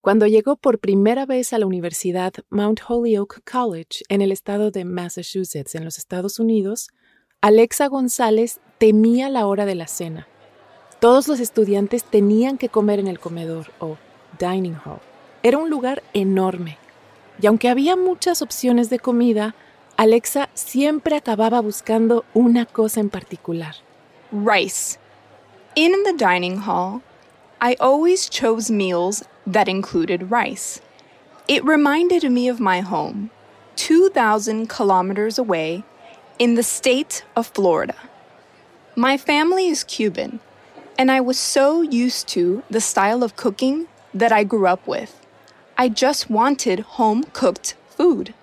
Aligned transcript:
Cuando 0.00 0.26
llegó 0.26 0.56
por 0.56 0.78
primera 0.78 1.26
vez 1.26 1.52
a 1.52 1.58
la 1.58 1.66
Universidad 1.66 2.32
Mount 2.48 2.80
Holyoke 2.88 3.42
College 3.44 4.02
en 4.08 4.22
el 4.22 4.32
estado 4.32 4.70
de 4.70 4.86
Massachusetts, 4.86 5.74
en 5.74 5.84
los 5.84 5.98
Estados 5.98 6.38
Unidos, 6.38 6.88
Alexa 7.42 7.86
González 7.88 8.60
temía 8.78 9.28
la 9.28 9.46
hora 9.46 9.66
de 9.66 9.74
la 9.74 9.86
cena. 9.86 10.26
Todos 11.00 11.28
los 11.28 11.38
estudiantes 11.38 12.02
tenían 12.02 12.56
que 12.56 12.70
comer 12.70 12.98
en 12.98 13.08
el 13.08 13.18
comedor 13.18 13.72
o 13.78 13.98
dining 14.38 14.74
hall. 14.86 15.00
Era 15.42 15.58
un 15.58 15.68
lugar 15.68 16.02
enorme. 16.14 16.78
Y 17.38 17.46
aunque 17.46 17.68
había 17.68 17.94
muchas 17.94 18.40
opciones 18.40 18.88
de 18.88 19.00
comida, 19.00 19.54
Alexa 19.98 20.48
siempre 20.54 21.14
acababa 21.14 21.60
buscando 21.60 22.24
una 22.32 22.64
cosa 22.64 23.00
en 23.00 23.10
particular. 23.10 23.74
Rice. 24.32 24.98
In 25.74 25.92
the 26.04 26.14
dining 26.14 26.56
hall, 26.66 27.02
I 27.60 27.76
always 27.78 28.30
chose 28.30 28.72
meals 28.72 29.24
that 29.52 29.68
included 29.68 30.30
rice. 30.30 30.80
It 31.48 31.64
reminded 31.64 32.30
me 32.30 32.48
of 32.48 32.60
my 32.60 32.80
home, 32.80 33.30
2,000 33.76 34.68
kilometers 34.68 35.38
away 35.38 35.82
in 36.38 36.54
the 36.54 36.62
state 36.62 37.24
of 37.34 37.46
Florida. 37.48 37.96
My 38.96 39.16
family 39.16 39.66
is 39.66 39.84
Cuban, 39.84 40.40
and 40.98 41.10
I 41.10 41.20
was 41.20 41.38
so 41.38 41.82
used 41.82 42.28
to 42.28 42.62
the 42.70 42.80
style 42.80 43.22
of 43.22 43.36
cooking 43.36 43.86
that 44.14 44.32
I 44.32 44.44
grew 44.44 44.66
up 44.66 44.86
with. 44.86 45.26
I 45.76 45.88
just 45.88 46.30
wanted 46.30 46.80
home 46.80 47.24
cooked 47.32 47.74
food. 47.88 48.34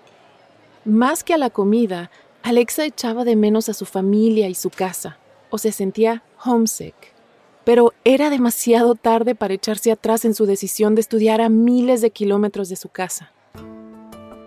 Más 0.86 1.24
que 1.24 1.34
a 1.34 1.38
la 1.38 1.50
comida, 1.50 2.08
Alexa 2.44 2.82
echaba 2.82 3.24
de 3.24 3.36
menos 3.36 3.68
a 3.68 3.74
su 3.74 3.84
familia 3.84 4.48
y 4.48 4.54
su 4.54 4.70
casa, 4.70 5.16
o 5.52 5.56
se 5.56 5.70
sentía 5.70 6.22
homesick. 6.38 7.14
Pero 7.68 7.92
era 8.02 8.30
demasiado 8.30 8.94
tarde 8.94 9.34
para 9.34 9.52
echarse 9.52 9.92
atrás 9.92 10.24
en 10.24 10.32
su 10.32 10.46
decisión 10.46 10.94
de 10.94 11.02
estudiar 11.02 11.42
a 11.42 11.50
miles 11.50 12.00
de 12.00 12.10
kilómetros 12.10 12.70
de 12.70 12.76
su 12.76 12.88
casa. 12.88 13.30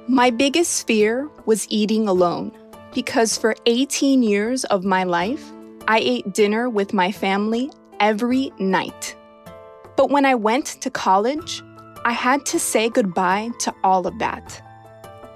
My 0.08 0.32
biggest 0.32 0.88
fear 0.88 1.30
was 1.46 1.68
eating 1.70 2.08
alone, 2.08 2.52
because 2.96 3.38
for 3.38 3.54
18 3.68 4.24
years 4.24 4.64
of 4.72 4.84
my 4.84 5.04
life, 5.04 5.54
I 5.88 6.00
ate 6.00 6.34
dinner 6.34 6.68
with 6.68 6.94
my 6.94 7.12
family 7.12 7.70
every 8.00 8.52
night. 8.58 9.16
But 9.96 10.10
when 10.10 10.26
I 10.26 10.34
went 10.34 10.82
to 10.82 10.90
college, 10.90 11.62
I 12.04 12.14
had 12.14 12.44
to 12.48 12.58
say 12.58 12.90
goodbye 12.90 13.52
to 13.60 13.74
all 13.84 14.08
of 14.08 14.18
that. 14.18 14.60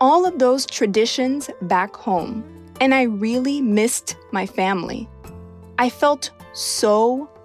All 0.02 0.26
of 0.26 0.40
those 0.40 0.66
traditions 0.66 1.52
back 1.62 1.96
home, 1.96 2.44
and 2.82 2.96
I 2.96 3.04
really 3.04 3.62
missed 3.62 4.16
my 4.32 4.48
family. 4.48 5.08
I 5.78 5.90
felt 5.90 6.32
so 6.54 7.30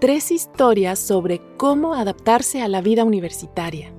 tres 0.00 0.30
historias 0.30 0.98
sobre 0.98 1.42
cómo 1.58 1.94
adaptarse 1.94 2.62
a 2.62 2.68
la 2.68 2.80
vida 2.80 3.04
universitaria. 3.04 3.94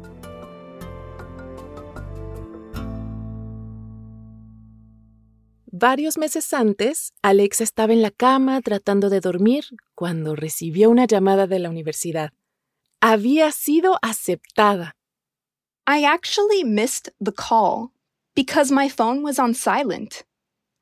Varios 5.67 6.17
meses 6.17 6.53
antes, 6.53 7.13
Alexa 7.21 7.63
estaba 7.63 7.93
en 7.93 8.01
la 8.01 8.09
cama 8.09 8.61
tratando 8.61 9.09
de 9.09 9.19
dormir 9.19 9.65
cuando 9.93 10.35
recibió 10.35 10.89
una 10.89 11.05
llamada 11.05 11.45
de 11.45 11.59
la 11.59 11.69
universidad. 11.69 12.31
Había 12.99 13.51
sido 13.51 13.97
aceptada. 14.01 14.95
I 15.87 16.03
actually 16.03 16.63
missed 16.63 17.09
the 17.19 17.31
call 17.31 17.91
because 18.35 18.71
my 18.71 18.89
phone 18.89 19.23
was 19.23 19.37
on 19.39 19.53
silent. 19.53 20.25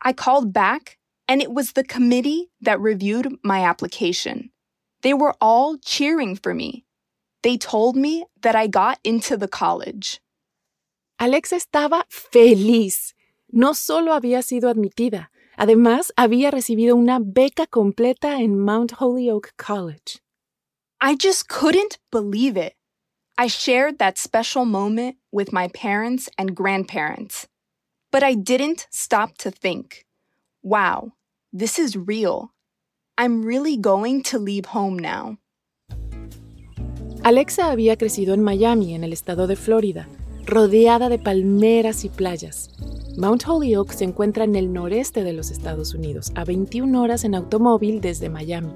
I 0.01 0.13
called 0.13 0.53
back 0.53 0.97
and 1.27 1.41
it 1.41 1.49
was 1.49 1.73
the 1.73 1.83
committee 1.83 2.51
that 2.61 2.79
reviewed 2.79 3.37
my 3.43 3.65
application. 3.65 4.51
They 5.01 5.13
were 5.13 5.35
all 5.39 5.77
cheering 5.77 6.35
for 6.35 6.53
me. 6.53 6.85
They 7.41 7.57
told 7.57 7.95
me 7.95 8.25
that 8.41 8.55
I 8.55 8.67
got 8.67 8.99
into 9.03 9.37
the 9.37 9.47
college. 9.47 10.19
Alexa 11.19 11.55
estaba 11.55 12.03
feliz. 12.09 13.13
No 13.51 13.73
solo 13.73 14.13
había 14.13 14.43
sido 14.43 14.69
admitida, 14.69 15.29
además 15.57 16.11
había 16.17 16.51
recibido 16.51 16.95
una 16.95 17.19
beca 17.19 17.65
completa 17.67 18.39
en 18.39 18.59
Mount 18.59 18.93
Holyoke 18.99 19.53
College. 19.57 20.19
I 21.01 21.15
just 21.15 21.47
couldn't 21.47 21.97
believe 22.11 22.57
it. 22.57 22.75
I 23.37 23.47
shared 23.47 23.99
that 23.99 24.17
special 24.17 24.65
moment 24.65 25.15
with 25.31 25.53
my 25.53 25.69
parents 25.69 26.29
and 26.37 26.55
grandparents. 26.55 27.47
But 28.11 28.21
I 28.21 28.33
didn't 28.33 28.87
stop 28.91 29.37
to 29.39 29.51
think 29.51 30.05
wow, 30.61 31.13
this 31.53 31.79
is 31.79 31.95
real. 31.95 32.51
I'm 33.21 33.45
really 33.45 33.75
going 33.75 34.23
to 34.31 34.39
leave 34.39 34.65
home 34.73 34.97
now. 34.97 35.37
Alexa 37.21 37.69
había 37.69 37.97
crecido 37.97 38.33
en 38.33 38.41
Miami, 38.41 38.95
en 38.95 39.03
el 39.03 39.11
estado 39.11 39.45
de 39.45 39.57
Florida, 39.57 40.07
rodeada 40.45 41.09
de 41.09 41.19
palmeras 41.19 42.05
y 42.05 42.09
playas. 42.09 42.69
Mount 43.17 43.43
Holyoke 43.45 43.91
se 43.91 44.05
encuentra 44.05 44.45
en 44.45 44.55
el 44.55 44.71
noreste 44.71 45.25
de 45.25 45.33
los 45.33 45.51
Estados 45.51 45.93
Unidos, 45.93 46.31
a 46.35 46.45
21 46.45 47.01
horas 47.01 47.25
en 47.25 47.35
automóvil 47.35 47.99
desde 47.99 48.29
Miami. 48.29 48.71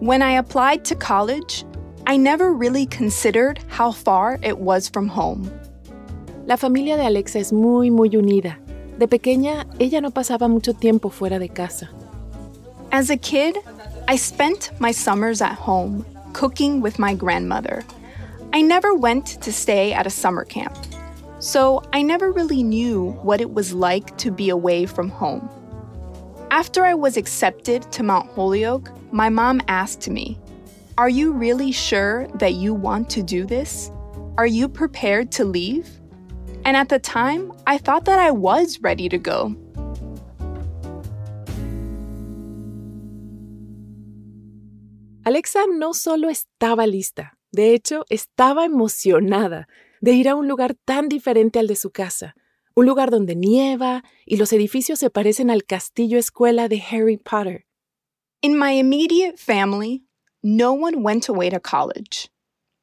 When 0.00 0.22
I 0.22 0.38
applied 0.38 0.84
to 0.84 0.96
college, 0.96 1.66
I 2.06 2.16
never 2.16 2.54
really 2.54 2.86
considered 2.86 3.58
how 3.68 3.92
far 3.92 4.38
it 4.42 4.56
was 4.56 4.88
from 4.90 5.10
home. 5.10 5.50
La 6.46 6.56
familia 6.56 6.96
de 6.96 7.04
Alexa 7.04 7.38
es 7.38 7.52
muy, 7.52 7.90
muy 7.90 8.16
unida. 8.16 8.60
De 8.98 9.06
pequeña, 9.06 9.66
ella 9.78 10.00
no 10.00 10.10
pasaba 10.10 10.48
mucho 10.48 10.72
tiempo 10.72 11.10
fuera 11.10 11.38
de 11.38 11.50
casa. 11.50 11.90
As 12.92 13.08
a 13.08 13.16
kid, 13.16 13.56
I 14.06 14.16
spent 14.16 14.70
my 14.78 14.92
summers 14.92 15.40
at 15.40 15.54
home, 15.54 16.04
cooking 16.34 16.82
with 16.82 16.98
my 16.98 17.14
grandmother. 17.14 17.86
I 18.52 18.60
never 18.60 18.94
went 18.94 19.40
to 19.40 19.50
stay 19.50 19.94
at 19.94 20.06
a 20.06 20.10
summer 20.10 20.44
camp, 20.44 20.76
so 21.38 21.82
I 21.94 22.02
never 22.02 22.30
really 22.30 22.62
knew 22.62 23.12
what 23.22 23.40
it 23.40 23.50
was 23.50 23.72
like 23.72 24.18
to 24.18 24.30
be 24.30 24.50
away 24.50 24.84
from 24.84 25.08
home. 25.08 25.48
After 26.50 26.84
I 26.84 26.92
was 26.92 27.16
accepted 27.16 27.90
to 27.92 28.02
Mount 28.02 28.28
Holyoke, 28.32 28.90
my 29.10 29.30
mom 29.30 29.62
asked 29.68 30.10
me, 30.10 30.38
Are 30.98 31.08
you 31.08 31.32
really 31.32 31.72
sure 31.72 32.28
that 32.34 32.56
you 32.56 32.74
want 32.74 33.08
to 33.10 33.22
do 33.22 33.46
this? 33.46 33.90
Are 34.36 34.46
you 34.46 34.68
prepared 34.68 35.32
to 35.32 35.46
leave? 35.46 35.88
And 36.66 36.76
at 36.76 36.90
the 36.90 36.98
time, 36.98 37.54
I 37.66 37.78
thought 37.78 38.04
that 38.04 38.18
I 38.18 38.32
was 38.32 38.80
ready 38.82 39.08
to 39.08 39.16
go. 39.16 39.56
Alexa 45.24 45.66
no 45.68 45.94
solo 45.94 46.30
estaba 46.30 46.84
lista, 46.84 47.38
de 47.52 47.74
hecho, 47.74 48.04
estaba 48.08 48.64
emocionada 48.64 49.68
de 50.00 50.14
ir 50.14 50.28
a 50.28 50.34
un 50.34 50.48
lugar 50.48 50.74
tan 50.84 51.08
diferente 51.08 51.60
al 51.60 51.68
de 51.68 51.76
su 51.76 51.90
casa, 51.90 52.34
un 52.74 52.86
lugar 52.86 53.12
donde 53.12 53.36
nieva 53.36 54.02
y 54.26 54.36
los 54.36 54.52
edificios 54.52 54.98
se 54.98 55.10
parecen 55.10 55.48
al 55.48 55.64
castillo 55.64 56.18
escuela 56.18 56.68
de 56.68 56.82
Harry 56.90 57.16
Potter. 57.16 57.66
In 58.40 58.58
my 58.58 58.72
immediate 58.72 59.38
family, 59.38 60.02
no 60.42 60.72
one 60.72 61.04
went 61.04 61.28
away 61.28 61.50
to 61.50 61.60
college. 61.60 62.28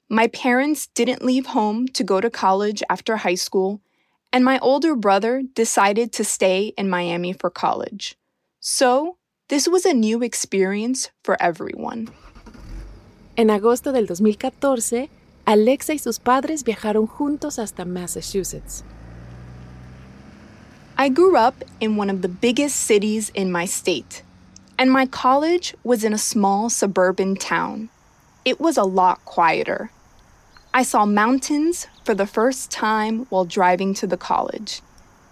My 0.08 0.28
parents 0.30 0.88
didn't 0.96 1.22
leave 1.22 1.48
home 1.48 1.90
to 1.90 2.06
go 2.06 2.22
to 2.22 2.30
college 2.30 2.82
after 2.88 3.18
high 3.18 3.36
school, 3.36 3.82
and 4.32 4.46
my 4.46 4.60
older 4.60 4.96
brother 4.96 5.44
decided 5.56 6.14
to 6.14 6.24
stay 6.24 6.74
in 6.78 6.90
Miami 6.90 7.34
for 7.34 7.50
college. 7.50 8.16
So, 8.62 9.18
this 9.50 9.68
was 9.68 9.86
a 9.86 9.94
new 9.94 10.24
experience 10.24 11.10
for 11.22 11.36
everyone. 11.42 12.08
En 13.40 13.50
agosto 13.50 13.94
del 13.94 14.06
2014, 14.06 15.10
Alexa 15.46 15.94
y 15.94 15.98
sus 15.98 16.20
padres 16.20 16.66
viajaron 16.66 17.08
juntos 17.08 17.58
hasta 17.58 17.86
Massachusetts. 17.86 18.84
I 20.98 21.08
grew 21.08 21.38
up 21.38 21.64
in 21.80 21.96
one 21.96 22.10
of 22.10 22.22
the 22.22 22.28
biggest 22.28 22.76
cities 22.76 23.32
in 23.34 23.50
my 23.50 23.64
state, 23.66 24.24
and 24.78 24.92
my 24.92 25.06
college 25.06 25.74
was 25.86 26.04
in 26.04 26.12
a 26.12 26.18
small 26.18 26.70
suburban 26.70 27.38
town. 27.38 27.90
It 28.44 28.60
was 28.60 28.76
a 28.76 28.84
lot 28.84 29.24
quieter. 29.24 29.90
I 30.74 30.84
saw 30.84 31.06
mountains 31.06 31.88
for 32.04 32.14
the 32.14 32.28
first 32.28 32.70
time 32.70 33.26
while 33.30 33.46
driving 33.46 33.94
to 34.02 34.06
the 34.06 34.18
college, 34.18 34.82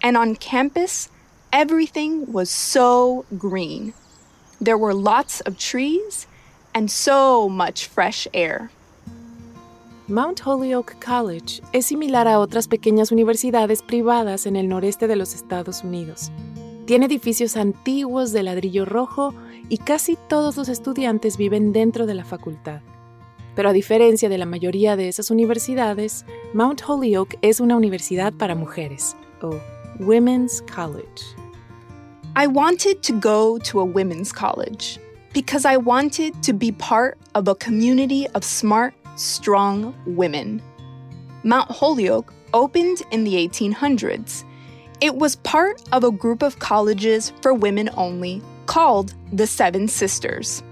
and 0.02 0.16
on 0.16 0.34
campus, 0.34 1.10
everything 1.52 2.32
was 2.32 2.48
so 2.48 3.26
green. 3.36 3.92
There 4.62 4.78
were 4.78 4.94
lots 4.94 5.42
of 5.42 5.58
trees 5.58 6.26
and 6.78 6.88
so 6.88 7.48
much 7.48 7.88
fresh 7.88 8.28
air. 8.32 8.70
Mount 10.06 10.40
Holyoke 10.46 10.94
College 11.04 11.60
es 11.72 11.86
similar 11.86 12.28
a 12.28 12.38
otras 12.38 12.68
pequeñas 12.68 13.10
universidades 13.10 13.82
privadas 13.82 14.46
en 14.46 14.54
el 14.54 14.68
noreste 14.68 15.08
de 15.08 15.16
los 15.16 15.34
Estados 15.34 15.82
Unidos. 15.82 16.30
Tiene 16.86 17.06
edificios 17.06 17.56
antiguos 17.56 18.32
de 18.32 18.44
ladrillo 18.44 18.86
rojo 18.86 19.34
y 19.68 19.78
casi 19.78 20.16
todos 20.28 20.56
los 20.56 20.68
estudiantes 20.68 21.36
viven 21.36 21.72
dentro 21.72 22.06
de 22.06 22.14
la 22.14 22.24
facultad. 22.24 22.80
Pero 23.56 23.70
a 23.70 23.72
diferencia 23.72 24.28
de 24.28 24.38
la 24.38 24.46
mayoría 24.46 24.94
de 24.94 25.08
esas 25.08 25.32
universidades, 25.32 26.24
Mount 26.54 26.80
Holyoke 26.86 27.38
es 27.42 27.58
una 27.58 27.76
universidad 27.76 28.32
para 28.32 28.54
mujeres, 28.54 29.16
o 29.42 29.56
Women's 29.98 30.62
College. 30.74 31.24
I 32.36 32.46
wanted 32.46 33.02
to 33.02 33.14
go 33.14 33.58
to 33.64 33.80
a 33.80 33.84
women's 33.84 34.32
college 34.32 35.00
because 35.32 35.64
I 35.64 35.76
wanted 35.76 36.42
to 36.42 36.52
be 36.52 36.72
part 36.72 37.18
of 37.34 37.48
a 37.48 37.54
community 37.54 38.26
of 38.28 38.44
smart, 38.44 38.94
strong 39.16 39.94
women. 40.06 40.62
Mount 41.42 41.70
Holyoke 41.70 42.32
opened 42.52 43.02
in 43.10 43.24
the 43.24 43.34
1800s. 43.34 44.44
It 45.00 45.14
was 45.14 45.36
part 45.36 45.80
of 45.92 46.02
a 46.02 46.10
group 46.10 46.42
of 46.42 46.58
colleges 46.58 47.32
for 47.40 47.54
women 47.54 47.90
only 47.96 48.42
called 48.66 49.14
the 49.32 49.46
Seven 49.46 49.86
Sisters. 49.88 50.62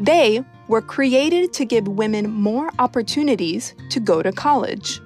They 0.00 0.42
were 0.68 0.82
created 0.82 1.52
to 1.54 1.64
give 1.64 1.88
women 1.88 2.30
more 2.30 2.70
opportunities 2.78 3.74
to 3.90 4.00
go 4.00 4.22
to 4.22 4.32
college. 4.32 5.00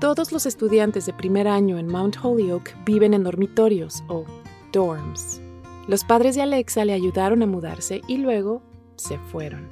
Todos 0.00 0.32
los 0.32 0.46
estudiantes 0.46 1.06
de 1.06 1.12
primer 1.12 1.46
año 1.46 1.78
en 1.78 1.86
Mount 1.86 2.16
Holyoke 2.16 2.74
viven 2.86 3.12
en 3.12 3.24
dormitorios 3.24 4.02
o 4.08 4.26
dorms. 4.72 5.40
Los 5.88 6.04
padres 6.04 6.34
de 6.36 6.42
Alexa 6.42 6.84
le 6.84 6.92
ayudaron 6.92 7.42
a 7.42 7.46
mudarse 7.46 8.02
y 8.06 8.18
luego 8.18 8.62
se 8.96 9.18
fueron. 9.30 9.68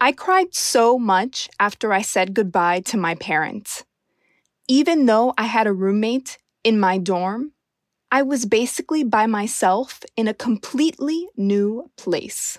I 0.00 0.12
cried 0.12 0.54
so 0.54 0.98
much 0.98 1.50
after 1.58 1.92
I 1.92 2.02
said 2.02 2.34
goodbye 2.34 2.80
to 2.90 2.96
my 2.96 3.14
parents. 3.14 3.84
Even 4.66 5.04
though 5.04 5.34
I 5.36 5.44
had 5.44 5.66
a 5.66 5.72
roommate 5.72 6.38
in 6.64 6.80
my 6.80 6.96
dorm, 6.98 7.52
I 8.10 8.22
was 8.22 8.46
basically 8.46 9.04
by 9.04 9.26
myself 9.26 10.00
in 10.16 10.26
a 10.26 10.34
completely 10.34 11.28
new 11.36 11.90
place. 11.96 12.58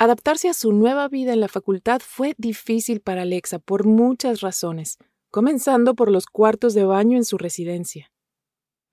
Adaptarse 0.00 0.48
a 0.48 0.54
su 0.54 0.72
nueva 0.72 1.08
vida 1.08 1.32
en 1.32 1.40
la 1.40 1.48
facultad 1.48 2.00
fue 2.00 2.34
difícil 2.38 3.00
para 3.00 3.22
Alexa 3.22 3.58
por 3.58 3.84
muchas 3.84 4.40
razones, 4.40 4.96
comenzando 5.32 5.94
por 5.96 6.08
los 6.08 6.26
cuartos 6.26 6.72
de 6.72 6.84
baño 6.84 7.16
en 7.16 7.24
su 7.24 7.36
residencia. 7.36 8.12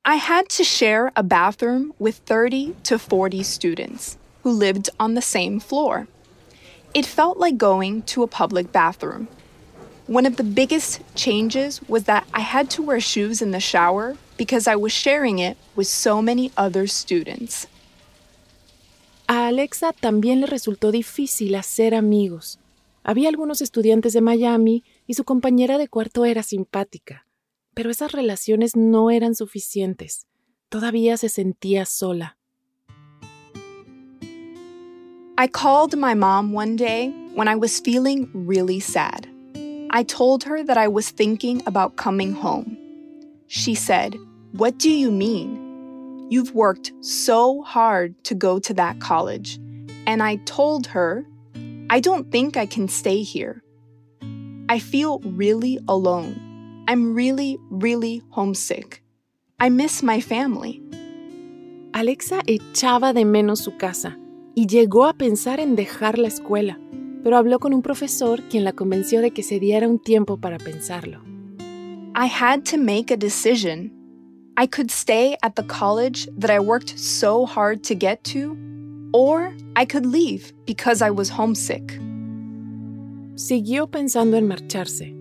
I 0.07 0.17
had 0.17 0.49
to 0.49 0.63
share 0.63 1.11
a 1.15 1.23
bathroom 1.23 1.91
with 1.97 2.17
30 2.27 2.75
to 2.83 2.99
40 2.99 3.41
students 3.41 4.19
who 4.43 4.51
lived 4.51 4.87
on 4.99 5.15
the 5.15 5.21
same 5.21 5.59
floor. 5.59 6.07
It 6.93 7.07
felt 7.07 7.39
like 7.39 7.57
going 7.57 8.03
to 8.13 8.21
a 8.21 8.27
public 8.27 8.71
bathroom. 8.71 9.27
One 10.05 10.27
of 10.27 10.35
the 10.35 10.43
biggest 10.43 11.01
changes 11.15 11.81
was 11.87 12.03
that 12.03 12.27
I 12.35 12.41
had 12.41 12.69
to 12.71 12.83
wear 12.83 12.99
shoes 12.99 13.41
in 13.41 13.49
the 13.49 13.59
shower 13.59 14.15
because 14.37 14.67
I 14.67 14.75
was 14.75 14.93
sharing 14.93 15.39
it 15.39 15.57
with 15.75 15.87
so 15.87 16.21
many 16.21 16.51
other 16.55 16.85
students. 16.85 17.65
A 19.27 19.47
Alexa 19.47 19.91
también 19.99 20.39
le 20.39 20.45
resultó 20.45 20.91
difícil 20.91 21.55
hacer 21.55 21.95
amigos. 21.95 22.59
Había 23.03 23.29
algunos 23.29 23.59
estudiantes 23.59 24.13
de 24.13 24.21
Miami 24.21 24.83
y 25.07 25.15
su 25.15 25.23
compañera 25.23 25.79
de 25.79 25.87
cuarto 25.87 26.25
era 26.25 26.43
simpática, 26.43 27.24
pero 27.75 27.91
esas 27.91 28.11
relaciones 28.11 28.75
no 28.75 29.11
eran 29.11 29.35
suficientes. 29.35 30.25
Todavía 30.69 31.17
se 31.17 31.29
sentía 31.29 31.85
sola. 31.85 32.37
I 35.37 35.47
called 35.47 35.97
my 35.97 36.15
mom 36.15 36.53
one 36.53 36.77
day 36.77 37.09
when 37.35 37.49
I 37.49 37.55
was 37.55 37.81
feeling 37.81 38.29
really 38.33 38.79
sad. 38.79 39.27
I 39.91 40.03
told 40.03 40.45
her 40.45 40.63
that 40.63 40.77
I 40.77 40.87
was 40.87 41.09
thinking 41.09 41.61
about 41.67 41.97
coming 41.97 42.33
home. 42.33 42.77
She 43.47 43.75
said, 43.75 44.17
What 44.53 44.77
do 44.77 44.89
you 44.89 45.11
mean? 45.11 46.27
You've 46.29 46.55
worked 46.55 46.93
so 47.01 47.61
hard 47.63 48.15
to 48.23 48.33
go 48.33 48.59
to 48.59 48.73
that 48.75 48.99
college. 48.99 49.59
And 50.07 50.23
I 50.23 50.37
told 50.45 50.87
her, 50.87 51.25
I 51.89 51.99
don't 51.99 52.31
think 52.31 52.55
I 52.55 52.65
can 52.65 52.87
stay 52.87 53.21
here. 53.21 53.61
I 54.69 54.79
feel 54.79 55.19
really 55.19 55.79
alone. 55.87 56.44
I'm 56.87 57.15
really, 57.15 57.57
really 57.71 58.21
homesick. 58.29 59.01
I 59.59 59.69
miss 59.69 60.03
my 60.03 60.21
family. 60.21 60.83
Alexa 61.93 62.41
echaba 62.45 63.11
de 63.11 63.25
menos 63.25 63.59
su 63.59 63.75
casa 63.77 64.19
y 64.53 64.67
llegó 64.67 65.05
a 65.05 65.13
pensar 65.13 65.59
en 65.59 65.75
dejar 65.75 66.19
la 66.19 66.27
escuela, 66.27 66.79
pero 67.23 67.37
habló 67.37 67.59
con 67.59 67.73
un 67.73 67.81
profesor 67.81 68.41
quien 68.49 68.63
la 68.63 68.73
convenció 68.73 69.21
de 69.21 69.31
que 69.31 69.41
se 69.41 69.59
diera 69.59 69.87
un 69.87 69.97
tiempo 69.97 70.37
para 70.37 70.59
pensarlo. 70.59 71.21
I 72.15 72.27
had 72.27 72.63
to 72.65 72.77
make 72.77 73.11
a 73.11 73.17
decision. 73.17 73.91
I 74.55 74.67
could 74.67 74.91
stay 74.91 75.37
at 75.41 75.55
the 75.55 75.65
college 75.65 76.29
that 76.37 76.51
I 76.51 76.59
worked 76.59 76.99
so 76.99 77.47
hard 77.47 77.83
to 77.85 77.95
get 77.95 78.23
to, 78.25 78.55
or 79.11 79.55
I 79.75 79.85
could 79.85 80.05
leave 80.05 80.53
because 80.65 81.01
I 81.01 81.09
was 81.09 81.31
homesick. 81.31 81.99
Siguió 83.33 83.89
pensando 83.89 84.37
en 84.37 84.47
marcharse, 84.47 85.15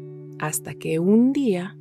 hasta 0.47 0.75
que 0.75 0.99
un 0.99 1.33
día 1.33 1.75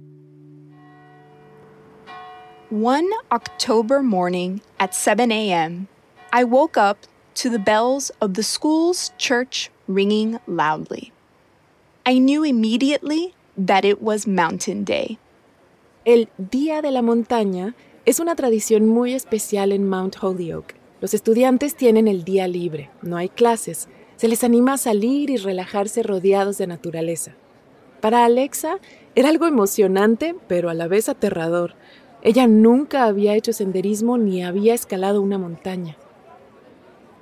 One 2.72 3.08
October 3.32 4.02
morning 4.02 4.62
at 4.80 4.96
7 4.96 5.32
a.m., 5.32 5.88
I 6.32 6.44
woke 6.44 6.76
up 6.76 7.06
to 7.36 7.50
the 7.50 7.60
bells 7.60 8.12
of 8.20 8.34
the 8.34 8.42
school's 8.42 9.12
church 9.20 9.70
ringing 9.88 10.40
loudly. 10.48 11.12
I 12.04 12.18
knew 12.18 12.44
immediately 12.44 13.36
that 13.56 13.86
it 13.86 14.02
was 14.02 14.26
Mountain 14.26 14.86
Day. 14.86 15.20
El 16.04 16.26
Día 16.40 16.82
de 16.82 16.90
la 16.90 17.04
Montaña 17.04 17.76
es 18.08 18.20
una 18.20 18.36
tradición 18.36 18.88
muy 18.88 19.14
especial 19.14 19.72
en 19.72 19.88
Mount 19.88 20.16
Holyoke. 20.16 20.74
Los 21.00 21.14
estudiantes 21.14 21.76
tienen 21.76 22.08
el 22.08 22.24
día 22.24 22.48
libre, 22.48 22.90
no 23.04 23.18
hay 23.18 23.30
clases, 23.30 23.88
se 24.16 24.28
les 24.28 24.44
anima 24.44 24.74
a 24.74 24.78
salir 24.78 25.30
y 25.30 25.38
relajarse 25.38 26.02
rodeados 26.02 26.58
de 26.58 26.66
naturaleza. 26.66 27.36
Para 28.04 28.26
Alexa 28.26 28.80
era 29.16 29.30
algo 29.30 29.48
emocionante, 29.48 30.36
pero 30.50 30.70
a 30.70 30.74
la 30.74 30.90
vez 30.90 31.08
aterrador. 31.08 31.74
Ella 32.22 32.48
nunca 32.48 33.06
había 33.06 33.34
hecho 33.34 33.54
senderismo 33.54 34.18
ni 34.18 34.44
había 34.44 34.74
escalado 34.74 35.22
una 35.22 35.38
montaña. 35.38 35.96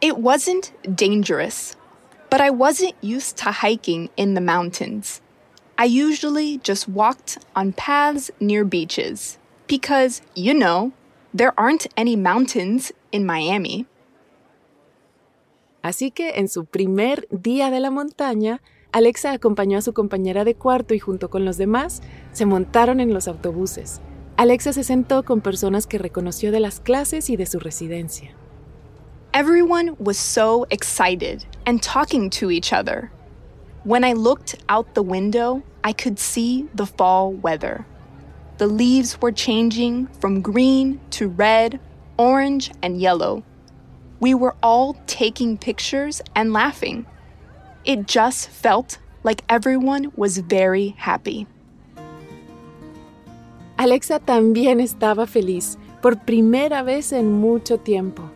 It 0.02 0.16
wasn't 0.18 0.72
dangerous, 0.84 1.78
but 2.32 2.42
I 2.42 2.50
wasn't 2.50 2.96
used 3.04 3.38
to 3.44 3.52
hiking 3.52 4.10
in 4.16 4.34
the 4.34 4.42
mountains. 4.42 5.22
I 5.78 5.86
usually 5.86 6.60
just 6.64 6.90
walked 6.90 7.38
on 7.56 7.74
paths 7.74 8.32
near 8.40 8.66
beaches 8.66 9.38
because, 9.68 10.24
you 10.34 10.56
know, 10.56 10.94
there 11.32 11.54
aren't 11.60 11.86
any 11.96 12.16
mountains 12.16 12.92
in 13.12 13.24
Miami. 13.24 13.86
Así 15.84 16.12
que 16.12 16.32
en 16.34 16.48
su 16.48 16.66
primer 16.66 17.28
día 17.30 17.70
de 17.70 17.80
la 17.80 17.92
montaña, 17.92 18.62
Alexa 18.94 19.32
acompañó 19.32 19.78
a 19.78 19.82
su 19.82 19.94
compañera 19.94 20.44
de 20.44 20.56
cuarto 20.56 20.94
y 20.94 21.00
junto 21.00 21.30
con 21.30 21.46
los 21.46 21.58
demás 21.58 22.02
se 22.34 22.46
montaron 22.46 23.00
en 23.00 23.14
los 23.14 23.30
autobuses. 23.30 24.02
Alexa 24.36 24.74
se 24.74 24.84
sentó 24.84 25.24
con 25.24 25.40
personas 25.40 25.88
que 25.88 25.98
reconoció 25.98 26.52
de 26.52 26.60
las 26.60 26.82
clases 26.82 27.30
y 27.30 27.38
de 27.38 27.46
su 27.46 27.60
residencia. 27.60 28.36
Everyone 29.34 29.96
was 29.98 30.18
so 30.18 30.66
excited 30.72 31.46
and 31.66 31.82
talking 31.82 32.30
to 32.32 32.52
each 32.52 32.74
other. 32.74 33.12
When 33.86 34.04
I 34.04 34.14
looked 34.14 34.58
out 34.68 34.94
the 34.94 35.04
window, 35.04 35.64
I 35.86 35.94
could 35.94 36.20
see 36.20 36.68
the 36.76 36.86
fall 36.86 37.32
weather. 37.32 37.86
The 38.58 38.68
leaves 38.68 39.18
were 39.22 39.32
changing 39.32 40.08
from 40.20 40.42
green 40.42 41.00
to 41.12 41.30
red, 41.30 41.80
orange, 42.18 42.72
and 42.84 43.00
yellow. 43.00 43.44
We 44.20 44.34
were 44.34 44.56
all 44.62 44.98
taking 45.08 45.58
pictures 45.58 46.22
and 46.36 46.52
laughing. 46.52 47.06
It 47.84 48.08
just 48.08 48.50
felt 48.50 49.00
like 49.24 49.44
everyone 49.50 50.12
was 50.16 50.38
very 50.38 50.96
happy. 50.98 51.48
Alexa 53.78 54.20
también 54.20 54.80
estaba 54.80 55.28
feliz, 55.28 55.78
por 56.02 56.16
primera 56.16 56.84
vez 56.84 57.12
en 57.12 57.32
mucho 57.32 57.78
tiempo. 57.78 58.30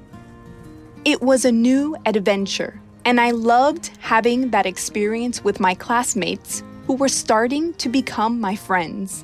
It 1.04 1.22
was 1.22 1.46
a 1.46 1.52
new 1.52 1.96
adventure, 2.08 2.82
and 3.06 3.22
I 3.22 3.30
loved 3.30 3.92
having 4.00 4.50
that 4.50 4.66
experience 4.66 5.44
with 5.44 5.60
my 5.60 5.76
classmates 5.76 6.64
who 6.88 6.96
were 6.96 7.10
starting 7.10 7.74
to 7.76 7.90
become 7.90 8.42
my 8.42 8.56
friends. 8.56 9.24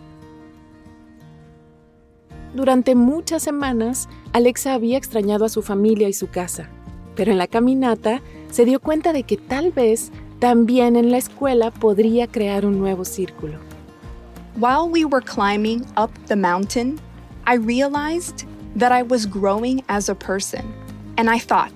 Durante 2.53 2.93
muchas 2.93 3.41
semanas, 3.41 4.07
Alexa 4.33 4.73
había 4.73 4.97
extrañado 4.97 5.45
a 5.45 5.49
su 5.49 5.63
familia 5.63 6.07
y 6.07 6.13
su 6.13 6.27
casa, 6.27 6.69
pero 7.15 7.31
en 7.31 7.37
la 7.37 7.47
caminata 7.47 8.21
se 8.49 8.65
dio 8.65 8.79
cuenta 8.79 9.13
de 9.13 9.23
que 9.23 9.37
tal 9.37 9.71
vez 9.71 10.11
también 10.39 10.95
en 10.95 11.11
la 11.11 11.17
escuela 11.17 11.71
podría 11.71 12.27
crear 12.27 12.65
un 12.65 12.79
nuevo 12.79 13.05
círculo. 13.05 13.59
While 14.57 14.89
we 14.89 15.05
were 15.05 15.21
climbing 15.21 15.85
up 15.95 16.11
the 16.27 16.35
mountain, 16.35 16.99
I 17.45 17.55
realized 17.55 18.45
that 18.75 18.91
I 18.91 19.03
was 19.03 19.25
growing 19.25 19.83
as 19.87 20.09
a 20.09 20.15
person, 20.15 20.73
and 21.17 21.29
I 21.29 21.39
thought, 21.39 21.71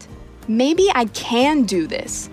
maybe 0.48 0.90
I 0.94 1.06
can 1.06 1.64
do 1.64 1.88
this. 1.88 2.30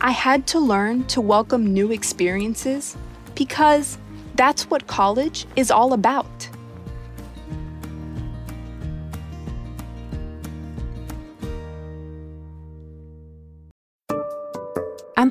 I 0.00 0.10
had 0.10 0.46
to 0.48 0.58
learn 0.58 1.04
to 1.04 1.20
welcome 1.20 1.72
new 1.72 1.92
experiences 1.92 2.96
because 3.34 3.98
that's 4.34 4.68
what 4.70 4.86
college 4.86 5.46
is 5.56 5.70
all 5.70 5.92
about. 5.92 6.48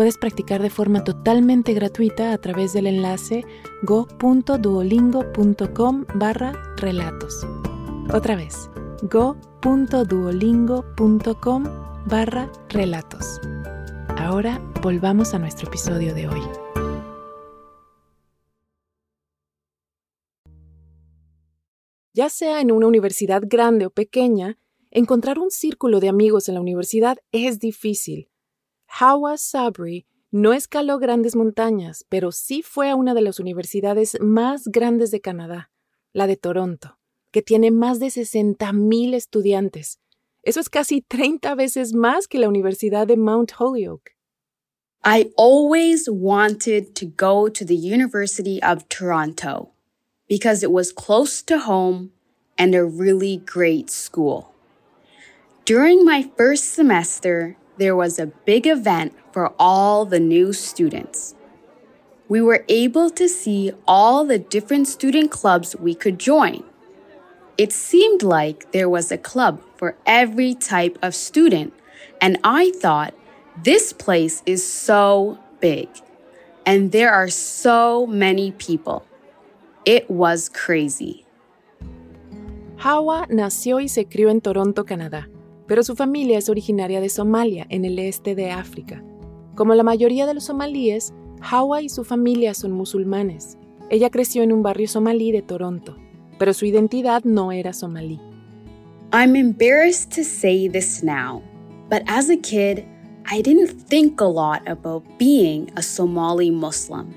puedes 0.00 0.16
practicar 0.16 0.62
de 0.62 0.70
forma 0.70 1.04
totalmente 1.04 1.74
gratuita 1.74 2.32
a 2.32 2.38
través 2.38 2.72
del 2.72 2.86
enlace 2.86 3.44
go.duolingo.com 3.82 6.06
barra 6.14 6.54
relatos. 6.78 7.46
Otra 8.10 8.34
vez, 8.34 8.70
go.duolingo.com 9.02 11.64
barra 12.06 12.50
relatos. 12.70 13.42
Ahora 14.16 14.58
volvamos 14.82 15.34
a 15.34 15.38
nuestro 15.38 15.68
episodio 15.68 16.14
de 16.14 16.28
hoy. 16.28 16.40
Ya 22.14 22.30
sea 22.30 22.62
en 22.62 22.72
una 22.72 22.86
universidad 22.86 23.42
grande 23.44 23.84
o 23.84 23.90
pequeña, 23.90 24.56
encontrar 24.90 25.38
un 25.38 25.50
círculo 25.50 26.00
de 26.00 26.08
amigos 26.08 26.48
en 26.48 26.54
la 26.54 26.62
universidad 26.62 27.18
es 27.32 27.58
difícil. 27.58 28.29
Hawa 28.98 29.36
Sabri 29.36 30.04
no 30.32 30.52
escaló 30.52 30.98
grandes 30.98 31.36
montañas, 31.36 32.04
pero 32.08 32.32
sí 32.32 32.62
fue 32.62 32.90
a 32.90 32.96
una 32.96 33.14
de 33.14 33.20
las 33.20 33.38
universidades 33.38 34.18
más 34.20 34.64
grandes 34.66 35.12
de 35.12 35.20
Canadá, 35.20 35.70
la 36.12 36.26
de 36.26 36.36
Toronto, 36.36 36.98
que 37.30 37.40
tiene 37.40 37.70
más 37.70 38.00
de 38.00 38.06
60.000 38.06 39.14
estudiantes. 39.14 40.00
Eso 40.42 40.58
es 40.58 40.68
casi 40.68 41.02
30 41.02 41.54
veces 41.54 41.94
más 41.94 42.26
que 42.26 42.38
la 42.38 42.48
Universidad 42.48 43.06
de 43.06 43.16
Mount 43.16 43.52
Holyoke. 43.58 44.16
I 45.04 45.30
always 45.36 46.08
wanted 46.10 46.94
to 46.96 47.06
go 47.06 47.48
to 47.48 47.64
the 47.64 47.76
University 47.76 48.60
of 48.60 48.88
Toronto 48.88 49.70
because 50.28 50.62
it 50.64 50.72
was 50.72 50.92
close 50.92 51.42
to 51.42 51.60
home 51.60 52.10
and 52.58 52.74
a 52.74 52.84
really 52.84 53.38
great 53.38 53.88
school. 53.88 54.52
During 55.64 56.04
my 56.04 56.28
first 56.36 56.74
semester, 56.74 57.56
there 57.80 57.96
was 57.96 58.18
a 58.18 58.26
big 58.26 58.66
event 58.66 59.14
for 59.32 59.54
all 59.58 60.04
the 60.04 60.20
new 60.20 60.52
students. 60.52 61.34
We 62.28 62.42
were 62.42 62.64
able 62.68 63.08
to 63.10 63.26
see 63.26 63.72
all 63.88 64.24
the 64.24 64.38
different 64.38 64.86
student 64.86 65.30
clubs 65.30 65.74
we 65.74 65.94
could 65.94 66.18
join. 66.18 66.62
It 67.56 67.72
seemed 67.72 68.22
like 68.22 68.70
there 68.72 68.88
was 68.88 69.10
a 69.10 69.18
club 69.18 69.62
for 69.76 69.96
every 70.04 70.54
type 70.54 70.98
of 71.02 71.14
student, 71.14 71.72
and 72.20 72.38
I 72.44 72.70
thought 72.70 73.14
this 73.64 73.94
place 73.94 74.42
is 74.44 74.62
so 74.62 75.38
big 75.60 75.88
and 76.66 76.92
there 76.92 77.12
are 77.12 77.28
so 77.28 78.06
many 78.06 78.52
people. 78.52 79.04
It 79.84 80.10
was 80.10 80.48
crazy. 80.48 81.24
Hawa 82.76 83.26
nació 83.28 83.76
y 83.76 83.88
se 83.88 84.04
crió 84.04 84.30
en 84.30 84.40
Toronto, 84.40 84.84
Canadá, 84.84 85.28
pero 85.70 85.84
su 85.84 85.94
familia 85.94 86.36
es 86.36 86.48
originaria 86.48 87.00
de 87.00 87.08
Somalia, 87.08 87.64
en 87.68 87.84
el 87.84 88.00
este 88.00 88.34
de 88.34 88.50
África. 88.50 89.04
Como 89.54 89.76
la 89.76 89.84
mayoría 89.84 90.26
de 90.26 90.34
los 90.34 90.46
somalíes, 90.46 91.14
Hawa 91.40 91.80
y 91.80 91.88
su 91.88 92.02
familia 92.02 92.54
son 92.54 92.72
musulmanes. 92.72 93.56
Ella 93.88 94.10
creció 94.10 94.42
en 94.42 94.50
un 94.50 94.64
barrio 94.64 94.88
somalí 94.88 95.30
de 95.30 95.42
Toronto, 95.42 95.96
pero 96.40 96.54
su 96.54 96.66
identidad 96.66 97.22
no 97.22 97.52
era 97.52 97.72
somalí. 97.72 98.18
I'm 99.12 99.36
embarrassed 99.36 100.12
to 100.16 100.24
say 100.24 100.68
this 100.68 101.04
now, 101.04 101.40
but 101.88 102.02
as 102.08 102.28
a 102.30 102.36
kid, 102.36 102.84
I 103.24 103.40
didn't 103.40 103.70
think 103.88 104.20
a 104.20 104.24
lot 104.24 104.68
about 104.68 105.04
being 105.20 105.70
a 105.76 105.82
Somali 105.82 106.50
Muslim. 106.50 107.14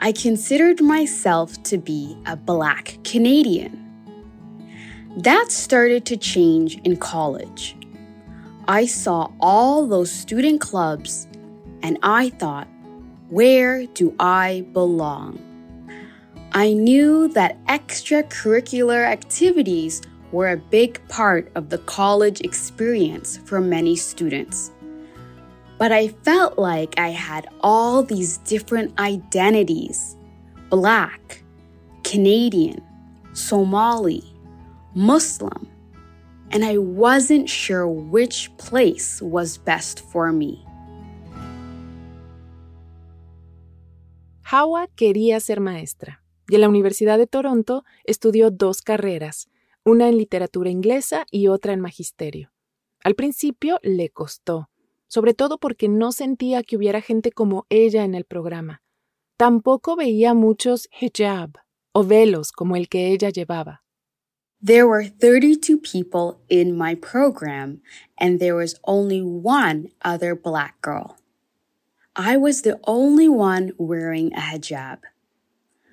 I 0.00 0.10
considered 0.10 0.82
myself 0.82 1.52
to 1.70 1.78
be 1.78 2.16
a 2.26 2.34
black 2.34 2.98
Canadian. 3.04 3.87
That 5.16 5.50
started 5.50 6.04
to 6.06 6.16
change 6.16 6.78
in 6.84 6.96
college. 6.96 7.76
I 8.68 8.86
saw 8.86 9.30
all 9.40 9.86
those 9.86 10.12
student 10.12 10.60
clubs 10.60 11.26
and 11.82 11.98
I 12.02 12.30
thought, 12.30 12.68
where 13.30 13.86
do 13.86 14.14
I 14.20 14.66
belong? 14.72 15.40
I 16.52 16.72
knew 16.72 17.28
that 17.28 17.62
extracurricular 17.66 19.04
activities 19.04 20.02
were 20.32 20.50
a 20.50 20.56
big 20.56 21.00
part 21.08 21.50
of 21.54 21.70
the 21.70 21.78
college 21.78 22.40
experience 22.42 23.38
for 23.44 23.60
many 23.60 23.96
students. 23.96 24.70
But 25.78 25.92
I 25.92 26.08
felt 26.08 26.58
like 26.58 26.98
I 26.98 27.10
had 27.10 27.48
all 27.60 28.02
these 28.02 28.38
different 28.38 28.98
identities 29.00 30.16
Black, 30.68 31.42
Canadian, 32.04 32.82
Somali, 33.32 34.22
Muslim, 34.98 35.68
and 36.50 36.64
I 36.64 36.76
wasn't 36.76 37.48
sure 37.48 37.86
which 37.86 38.50
place 38.56 39.22
was 39.22 39.56
best 39.56 40.00
for 40.00 40.32
me. 40.32 40.64
Hawa 44.42 44.88
quería 44.96 45.38
ser 45.38 45.60
maestra 45.60 46.24
y 46.48 46.56
en 46.56 46.62
la 46.62 46.68
Universidad 46.68 47.16
de 47.16 47.28
Toronto 47.28 47.84
estudió 48.02 48.50
dos 48.50 48.82
carreras, 48.82 49.48
una 49.84 50.08
en 50.08 50.18
literatura 50.18 50.68
inglesa 50.68 51.26
y 51.30 51.46
otra 51.46 51.72
en 51.74 51.80
magisterio. 51.80 52.50
Al 53.04 53.14
principio 53.14 53.78
le 53.84 54.10
costó, 54.10 54.68
sobre 55.06 55.32
todo 55.32 55.58
porque 55.58 55.86
no 55.86 56.10
sentía 56.10 56.64
que 56.64 56.76
hubiera 56.76 57.02
gente 57.02 57.30
como 57.30 57.66
ella 57.68 58.02
en 58.02 58.16
el 58.16 58.24
programa. 58.24 58.82
Tampoco 59.36 59.94
veía 59.94 60.34
muchos 60.34 60.88
hijab 61.00 61.52
o 61.92 62.02
velos 62.02 62.50
como 62.50 62.74
el 62.74 62.88
que 62.88 63.12
ella 63.12 63.30
llevaba. 63.30 63.84
There 64.60 64.88
were 64.88 65.04
32 65.04 65.78
people 65.78 66.40
in 66.48 66.76
my 66.76 66.96
program, 66.96 67.80
and 68.18 68.40
there 68.40 68.56
was 68.56 68.80
only 68.84 69.22
one 69.22 69.88
other 70.02 70.34
black 70.34 70.82
girl. 70.82 71.16
I 72.16 72.36
was 72.36 72.62
the 72.62 72.80
only 72.84 73.28
one 73.28 73.70
wearing 73.78 74.32
a 74.34 74.40
hijab. 74.40 74.98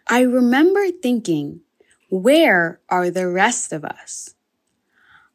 I 0.07 0.21
remember 0.21 0.89
thinking, 0.89 1.61
where 2.09 2.79
are 2.89 3.11
the 3.11 3.27
rest 3.27 3.71
of 3.71 3.85
us? 3.85 4.33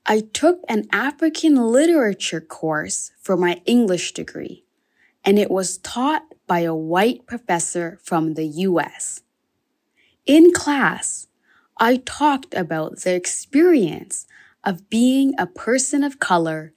I 0.05 0.21
took 0.21 0.63
an 0.69 0.89
African 0.91 1.55
literature 1.55 2.41
course 2.41 3.13
for 3.21 3.37
my 3.37 3.63
English 3.65 4.13
degree, 4.13 4.65
and 5.25 5.39
it 5.39 5.53
was 5.53 5.79
taught 5.79 6.25
by 6.49 6.61
a 6.61 6.75
white 6.75 7.27
professor 7.27 8.01
from 8.03 8.35
the 8.35 8.47
US. 8.47 9.23
In 10.27 10.53
class, 10.53 11.29
I 11.81 11.97
talked 12.05 12.55
about 12.55 13.01
the 13.01 13.15
experience 13.15 14.27
of 14.63 14.91
being 14.91 15.35
a 15.39 15.47
person 15.47 16.05
of 16.05 16.19
color, 16.19 16.75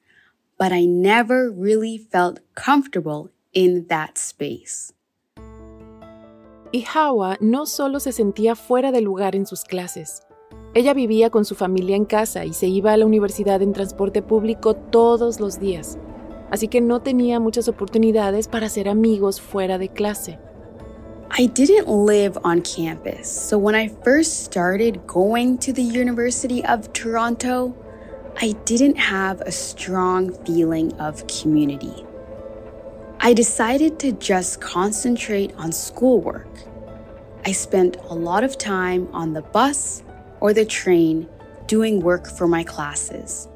but 0.57 0.71
I 0.71 0.85
never 0.85 1.51
really 1.51 1.97
felt 1.97 2.39
comfortable 2.55 3.29
in 3.51 3.87
that 3.89 4.17
space. 4.17 4.93
Y 6.71 6.85
Hawa 6.87 7.37
no 7.41 7.65
solo 7.65 7.99
se 7.99 8.13
sentía 8.13 8.55
fuera 8.55 8.91
de 8.91 9.01
lugar 9.01 9.35
en 9.35 9.45
sus 9.45 9.63
clases, 9.63 10.23
ella 10.75 10.95
vivía 10.95 11.29
con 11.29 11.45
su 11.45 11.53
familia 11.53 11.95
en 11.95 12.05
casa 12.05 12.45
y 12.45 12.53
se 12.53 12.67
iba 12.67 12.93
a 12.93 12.97
la 12.97 13.05
universidad 13.05 13.61
en 13.61 13.73
transporte 13.73 14.23
público 14.23 14.73
todos 14.73 15.39
los 15.39 15.59
días, 15.59 15.99
así 16.49 16.67
que 16.67 16.81
no 16.81 16.99
tenía 16.99 17.39
muchas 17.39 17.67
oportunidades 17.67 18.47
para 18.47 18.65
hacer 18.65 18.89
amigos 18.89 19.39
fuera 19.39 19.77
de 19.77 19.89
clase. 19.89 20.39
I 21.31 21.47
didn't 21.47 21.87
live 21.87 22.37
on 22.43 22.61
campus, 22.61 23.31
so 23.31 23.57
when 23.57 23.75
I 23.75 23.87
first 23.87 24.43
started 24.43 25.07
going 25.07 25.57
to 25.59 25.73
the 25.73 25.81
University 25.81 26.63
of 26.65 26.93
Toronto, 26.93 27.75
I 28.39 28.51
didn't 28.65 28.97
have 28.97 29.41
a 29.41 29.51
strong 29.51 30.33
feeling 30.45 30.93
of 30.93 31.25
community. 31.27 32.05
I 33.19 33.33
decided 33.33 33.99
to 33.99 34.11
just 34.11 34.59
concentrate 34.59 35.53
on 35.55 35.71
schoolwork. 35.71 36.49
I 37.45 37.51
spent 37.51 37.97
a 38.09 38.13
lot 38.13 38.43
of 38.43 38.57
time 38.57 39.07
on 39.13 39.33
the 39.33 39.41
bus 39.41 40.03
or 40.39 40.53
the 40.53 40.65
train 40.65 41.27
doing 41.67 41.99
work 42.01 42.27
for 42.27 42.47
my 42.47 42.63
classes. 42.63 43.47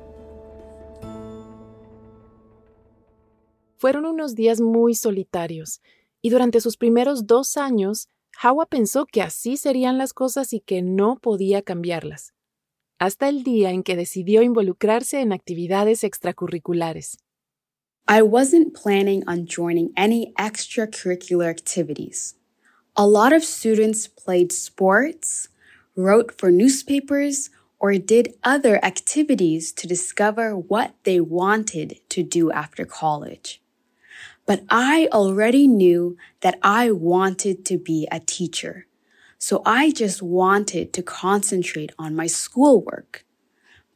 Fueron 3.80 4.06
unos 4.06 4.34
días 4.34 4.60
muy 4.60 4.94
solitarios, 4.94 5.80
y 6.28 6.30
durante 6.30 6.60
sus 6.60 6.76
primeros 6.76 7.26
dos 7.26 7.56
años, 7.56 8.10
Hawa 8.42 8.66
pensó 8.66 9.06
que 9.06 9.22
así 9.22 9.56
serían 9.56 9.98
las 9.98 10.12
cosas 10.12 10.52
y 10.52 10.60
que 10.60 10.82
no 10.82 11.20
podía 11.22 11.62
cambiarlas, 11.62 12.34
hasta 13.00 13.30
el 13.30 13.44
día 13.44 13.72
en 13.72 13.82
que 13.82 13.96
decidió 13.96 14.42
involucrarse 14.42 15.22
en 15.22 15.32
actividades 15.32 16.04
extracurriculares. 16.04 17.18
I 18.10 18.24
wasn't 18.24 18.74
planning 18.74 19.24
on 19.26 19.46
joining 19.48 19.94
any 19.96 20.34
extracurricular 20.38 21.48
activities. 21.50 22.36
A 22.98 23.08
lot 23.08 23.32
of 23.32 23.46
students 23.46 24.10
played 24.10 24.52
sports, 24.52 25.48
wrote 25.96 26.34
for 26.38 26.52
newspapers, 26.52 27.52
or 27.80 27.94
did 27.94 28.34
other 28.44 28.84
activities 28.84 29.72
to 29.72 29.88
discover 29.88 30.58
what 30.58 30.94
they 31.06 31.22
wanted 31.22 32.02
to 32.10 32.22
do 32.22 32.52
after 32.52 32.84
college. 32.84 33.62
But 34.48 34.64
I 34.70 35.10
already 35.12 35.68
knew 35.68 36.16
that 36.40 36.58
I 36.64 36.92
wanted 36.92 37.66
to 37.66 37.78
be 37.78 38.08
a 38.10 38.22
teacher. 38.22 38.88
So 39.38 39.62
I 39.66 39.92
just 39.92 40.24
wanted 40.24 40.94
to 40.94 41.04
concentrate 41.04 41.92
on 42.00 42.16
my 42.16 42.28
schoolwork. 42.28 43.26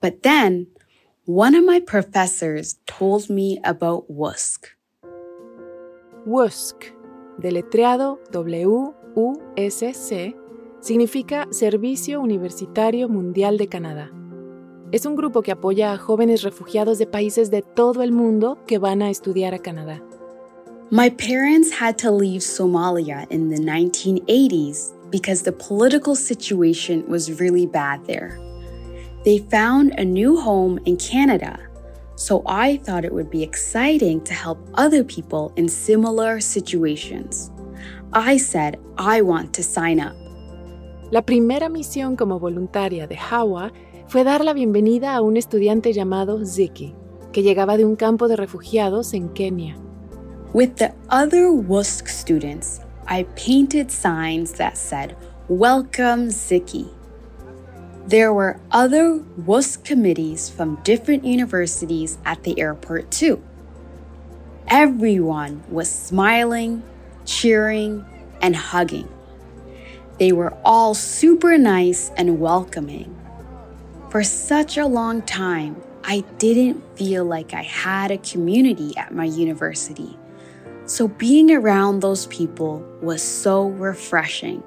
But 0.01 0.23
then 0.23 0.67
one 1.25 1.55
of 1.55 1.63
my 1.63 1.79
professors 1.79 2.79
told 2.85 3.29
me 3.29 3.59
about 3.63 4.09
WUSC. 4.09 4.75
WUSC, 6.27 6.93
deletreado 7.39 8.19
W-U-S-C, 8.31 10.35
significa 10.81 11.47
Servicio 11.51 12.19
Universitario 12.19 13.07
Mundial 13.07 13.57
de 13.57 13.67
Canadá. 13.67 14.11
Es 14.91 15.05
un 15.05 15.15
grupo 15.15 15.41
que 15.41 15.53
apoya 15.53 15.93
a 15.93 15.97
jóvenes 15.97 16.43
refugiados 16.43 16.97
de 16.97 17.07
países 17.07 17.49
de 17.49 17.61
todo 17.61 18.03
el 18.03 18.11
mundo 18.11 18.57
que 18.67 18.77
van 18.77 19.01
a 19.01 19.09
estudiar 19.09 19.53
a 19.53 19.59
Canadá. 19.59 20.03
My 20.93 21.09
parents 21.09 21.71
had 21.71 21.97
to 21.99 22.11
leave 22.11 22.41
Somalia 22.41 23.25
in 23.29 23.47
the 23.47 23.55
1980s 23.55 24.91
because 25.09 25.41
the 25.41 25.53
political 25.53 26.17
situation 26.17 27.07
was 27.07 27.39
really 27.39 27.65
bad 27.65 28.05
there. 28.07 28.37
They 29.23 29.37
found 29.37 29.93
a 29.97 30.03
new 30.03 30.41
home 30.41 30.79
in 30.83 30.97
Canada, 30.97 31.57
so 32.17 32.43
I 32.45 32.75
thought 32.75 33.05
it 33.05 33.13
would 33.13 33.31
be 33.31 33.41
exciting 33.41 34.19
to 34.25 34.33
help 34.33 34.59
other 34.73 35.01
people 35.01 35.53
in 35.55 35.69
similar 35.69 36.41
situations. 36.41 37.49
I 38.11 38.35
said 38.35 38.77
I 38.97 39.21
want 39.21 39.53
to 39.53 39.63
sign 39.63 40.01
up. 40.01 40.17
La 41.09 41.21
primera 41.21 41.69
misión 41.69 42.17
como 42.17 42.37
voluntaria 42.37 43.07
de 43.07 43.15
Hawa 43.15 43.71
fue 44.09 44.25
dar 44.25 44.43
la 44.43 44.51
bienvenida 44.51 45.15
a 45.15 45.21
un 45.21 45.37
estudiante 45.37 45.93
llamado 45.93 46.45
Ziki, 46.45 46.93
que 47.31 47.43
llegaba 47.43 47.77
de 47.77 47.85
un 47.85 47.95
campo 47.95 48.27
de 48.27 48.35
refugiados 48.35 49.13
en 49.13 49.29
Kenia. 49.29 49.77
With 50.53 50.79
the 50.79 50.93
other 51.07 51.47
WUSC 51.47 52.09
students, 52.09 52.81
I 53.07 53.23
painted 53.37 53.89
signs 53.89 54.51
that 54.53 54.77
said, 54.77 55.15
Welcome 55.47 56.27
Ziki. 56.27 56.89
There 58.05 58.33
were 58.33 58.59
other 58.69 59.19
WUSC 59.39 59.85
committees 59.85 60.49
from 60.49 60.75
different 60.83 61.23
universities 61.23 62.17
at 62.25 62.43
the 62.43 62.59
airport 62.59 63.09
too. 63.11 63.41
Everyone 64.67 65.63
was 65.69 65.89
smiling, 65.89 66.83
cheering, 67.25 68.03
and 68.41 68.53
hugging. 68.53 69.07
They 70.19 70.33
were 70.33 70.53
all 70.65 70.93
super 70.93 71.57
nice 71.57 72.11
and 72.17 72.41
welcoming. 72.41 73.17
For 74.09 74.21
such 74.21 74.77
a 74.77 74.85
long 74.85 75.21
time, 75.21 75.81
I 76.03 76.25
didn't 76.39 76.97
feel 76.97 77.23
like 77.23 77.53
I 77.53 77.61
had 77.61 78.11
a 78.11 78.17
community 78.17 78.97
at 78.97 79.13
my 79.13 79.23
university. 79.23 80.17
So 80.91 81.07
being 81.07 81.49
around 81.51 82.01
those 82.01 82.27
people 82.27 82.83
was 83.01 83.21
so 83.21 83.69
refreshing. 83.79 84.61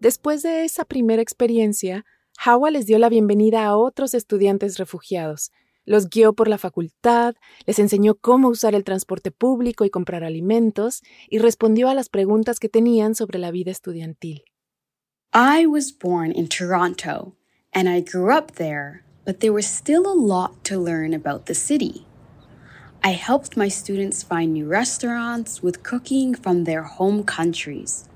Después 0.00 0.42
de 0.42 0.64
esa 0.64 0.86
primera 0.86 1.20
experiencia, 1.20 2.06
Hawa 2.38 2.70
les 2.70 2.86
dio 2.86 2.98
la 2.98 3.10
bienvenida 3.10 3.66
a 3.66 3.76
otros 3.76 4.14
estudiantes 4.14 4.78
refugiados, 4.78 5.52
los 5.84 6.08
guió 6.08 6.32
por 6.32 6.48
la 6.48 6.56
facultad, 6.56 7.34
les 7.66 7.78
enseñó 7.78 8.14
cómo 8.14 8.48
usar 8.48 8.74
el 8.74 8.82
transporte 8.82 9.30
público 9.30 9.84
y 9.84 9.90
comprar 9.90 10.24
alimentos, 10.24 11.02
y 11.28 11.40
respondió 11.40 11.90
a 11.90 11.94
las 11.94 12.08
preguntas 12.08 12.58
que 12.58 12.70
tenían 12.70 13.14
sobre 13.14 13.38
la 13.38 13.50
vida 13.50 13.70
estudiantil. 13.70 14.44
I 15.34 15.66
was 15.66 15.92
born 15.92 16.32
in 16.32 16.48
Toronto, 16.48 17.36
and 17.74 17.86
I 17.86 18.00
grew 18.00 18.34
up 18.34 18.52
there 18.52 19.03
but 19.24 19.40
there 19.40 19.52
was 19.52 19.66
still 19.66 20.06
a 20.06 20.14
lot 20.14 20.62
to 20.64 20.78
learn 20.78 21.14
about 21.14 21.46
the 21.46 21.54
city. 21.54 22.04
I 23.02 23.10
helped 23.10 23.56
my 23.56 23.68
students 23.68 24.22
find 24.22 24.52
new 24.52 24.66
restaurants 24.66 25.62
with 25.62 25.82
cooking 25.82 26.34
from 26.34 26.64
their 26.64 26.82
home 26.82 27.24
countries. 27.24 28.08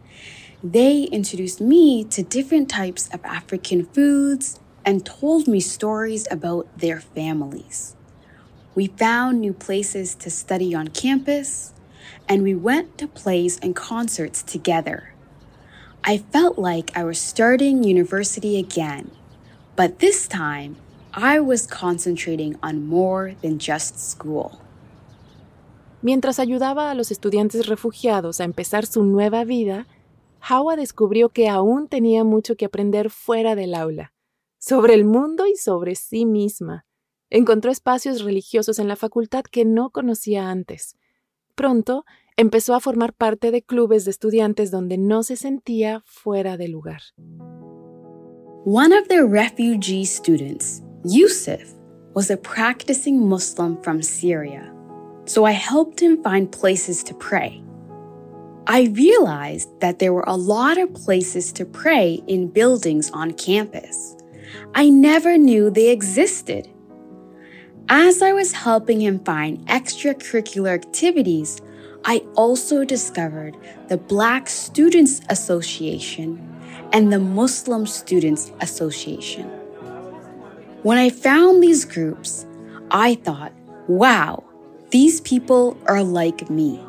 They 0.62 1.04
introduced 1.04 1.60
me 1.60 2.04
to 2.04 2.22
different 2.22 2.68
types 2.68 3.08
of 3.12 3.24
African 3.24 3.84
foods 3.84 4.58
and 4.84 5.04
told 5.04 5.46
me 5.46 5.60
stories 5.60 6.26
about 6.30 6.66
their 6.78 7.00
families. 7.00 7.94
We 8.74 8.86
found 8.86 9.40
new 9.40 9.52
places 9.52 10.14
to 10.16 10.30
study 10.30 10.74
on 10.74 10.88
campus, 10.88 11.74
and 12.28 12.42
we 12.42 12.54
went 12.54 12.96
to 12.98 13.06
plays 13.06 13.58
and 13.58 13.76
concerts 13.76 14.42
together. 14.42 15.12
I 16.04 16.18
felt 16.18 16.58
like 16.58 16.96
I 16.96 17.04
was 17.04 17.18
starting 17.20 17.82
university 17.82 18.58
again, 18.58 19.10
but 19.76 19.98
this 19.98 20.26
time 20.26 20.76
I 21.14 21.40
was 21.40 21.66
concentrating 21.66 22.56
on 22.62 22.86
more 22.86 23.34
than 23.42 23.58
just 23.58 23.98
school. 23.98 24.52
Mientras 26.02 26.38
ayudaba 26.38 26.90
a 26.90 26.94
los 26.94 27.10
estudiantes 27.10 27.66
refugiados 27.66 28.40
a 28.40 28.44
empezar 28.44 28.86
su 28.86 29.02
nueva 29.04 29.44
vida, 29.44 29.86
Hawa 30.40 30.76
descubrió 30.76 31.30
que 31.30 31.48
aún 31.48 31.88
tenía 31.88 32.24
mucho 32.24 32.56
que 32.56 32.66
aprender 32.66 33.10
fuera 33.10 33.56
del 33.56 33.74
aula, 33.74 34.12
sobre 34.58 34.94
el 34.94 35.04
mundo 35.04 35.46
y 35.46 35.56
sobre 35.56 35.96
sí 35.96 36.24
misma. 36.24 36.86
Encontró 37.30 37.70
espacios 37.70 38.22
religiosos 38.22 38.78
en 38.78 38.86
la 38.86 38.96
facultad 38.96 39.42
que 39.42 39.64
no 39.64 39.90
conocía 39.90 40.50
antes. 40.50 40.96
Pronto 41.54 42.04
empezó 42.36 42.74
a 42.74 42.80
formar 42.80 43.12
parte 43.12 43.50
de 43.50 43.62
clubes 43.62 44.04
de 44.04 44.12
estudiantes 44.12 44.70
donde 44.70 44.98
no 44.98 45.22
se 45.24 45.36
sentía 45.36 46.02
fuera 46.06 46.56
de 46.56 46.68
lugar. 46.68 47.00
One 48.64 48.96
of 48.96 49.08
the 49.08 49.24
refugee 49.24 50.04
students 50.04 50.82
Yusuf 51.04 51.74
was 52.14 52.28
a 52.28 52.36
practicing 52.36 53.28
Muslim 53.28 53.80
from 53.82 54.02
Syria, 54.02 54.72
so 55.26 55.44
I 55.44 55.52
helped 55.52 56.00
him 56.00 56.22
find 56.24 56.50
places 56.50 57.04
to 57.04 57.14
pray. 57.14 57.62
I 58.66 58.88
realized 58.92 59.68
that 59.80 60.00
there 60.00 60.12
were 60.12 60.24
a 60.26 60.36
lot 60.36 60.76
of 60.76 60.92
places 60.92 61.52
to 61.52 61.64
pray 61.64 62.20
in 62.26 62.48
buildings 62.48 63.10
on 63.12 63.32
campus. 63.34 64.16
I 64.74 64.90
never 64.90 65.38
knew 65.38 65.70
they 65.70 65.90
existed. 65.90 66.68
As 67.88 68.20
I 68.20 68.32
was 68.32 68.52
helping 68.52 69.00
him 69.00 69.20
find 69.20 69.64
extracurricular 69.68 70.74
activities, 70.74 71.60
I 72.04 72.18
also 72.34 72.84
discovered 72.84 73.56
the 73.88 73.98
Black 73.98 74.48
Students 74.48 75.20
Association 75.28 76.44
and 76.92 77.12
the 77.12 77.20
Muslim 77.20 77.86
Students 77.86 78.52
Association. 78.60 79.57
When 80.88 80.96
I 80.96 81.10
found 81.10 81.62
these 81.62 81.84
groups, 81.84 82.46
I 82.90 83.16
thought, 83.16 83.52
wow, 83.88 84.42
these 84.88 85.20
people 85.20 85.76
are 85.86 86.02
like 86.02 86.48
me. 86.48 86.80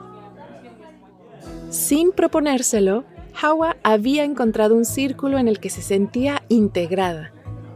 Sin 1.70 2.14
proponérselo, 2.14 3.04
Hawa 3.34 3.76
había 3.84 4.24
encontrado 4.24 4.78
un 4.78 4.86
círculo 4.86 5.38
en 5.38 5.50
el 5.50 5.60
que 5.60 5.70
se 5.70 5.82
sentía 5.82 6.44
integrada. 6.48 7.34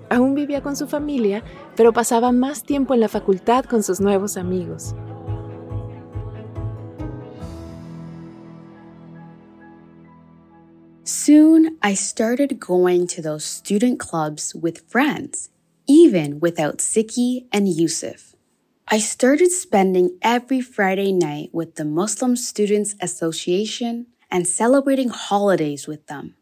Aún 0.09 0.33
vivía 0.33 0.61
con 0.61 0.77
su 0.77 0.87
familia, 0.87 1.43
pero 1.75 1.91
pasaba 1.91 2.31
más 2.31 2.63
tiempo 2.63 2.93
en 2.93 3.01
la 3.01 3.09
facultad 3.09 3.65
con 3.65 3.83
sus 3.83 3.99
nuevos 3.99 4.37
amigos. 4.37 4.95
Soon, 11.03 11.77
I 11.81 11.95
started 11.95 12.61
going 12.61 13.07
to 13.07 13.21
those 13.21 13.43
student 13.43 13.99
clubs 13.99 14.55
with 14.55 14.87
friends 14.87 15.49
even 15.87 16.39
without 16.39 16.77
Siki 16.77 17.45
and 17.51 17.67
Yusuf. 17.67 18.35
I 18.87 18.99
started 18.99 19.51
spending 19.51 20.17
every 20.21 20.61
Friday 20.61 21.11
night 21.11 21.49
with 21.53 21.75
the 21.75 21.85
Muslim 21.85 22.35
Students 22.35 22.95
Association 23.01 24.07
and 24.29 24.47
celebrating 24.47 25.09
holidays 25.09 25.87
with 25.87 26.05
them. 26.07 26.35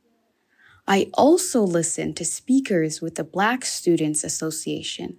I 0.88 1.12
also 1.14 1.62
listened 1.62 2.18
to 2.18 2.26
speakers 2.26 3.02
with 3.02 3.16
the 3.16 3.24
Black 3.24 3.64
Students 3.64 4.24
Association. 4.24 5.18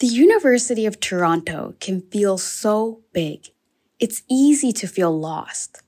The 0.00 0.06
University 0.06 0.86
of 0.86 1.00
Toronto 1.00 1.74
can 1.80 2.02
feel 2.02 2.38
so 2.38 3.00
big. 3.12 3.48
It's 3.98 4.22
easy 4.28 4.72
to 4.72 4.86
feel 4.86 5.18
lost. 5.18 5.82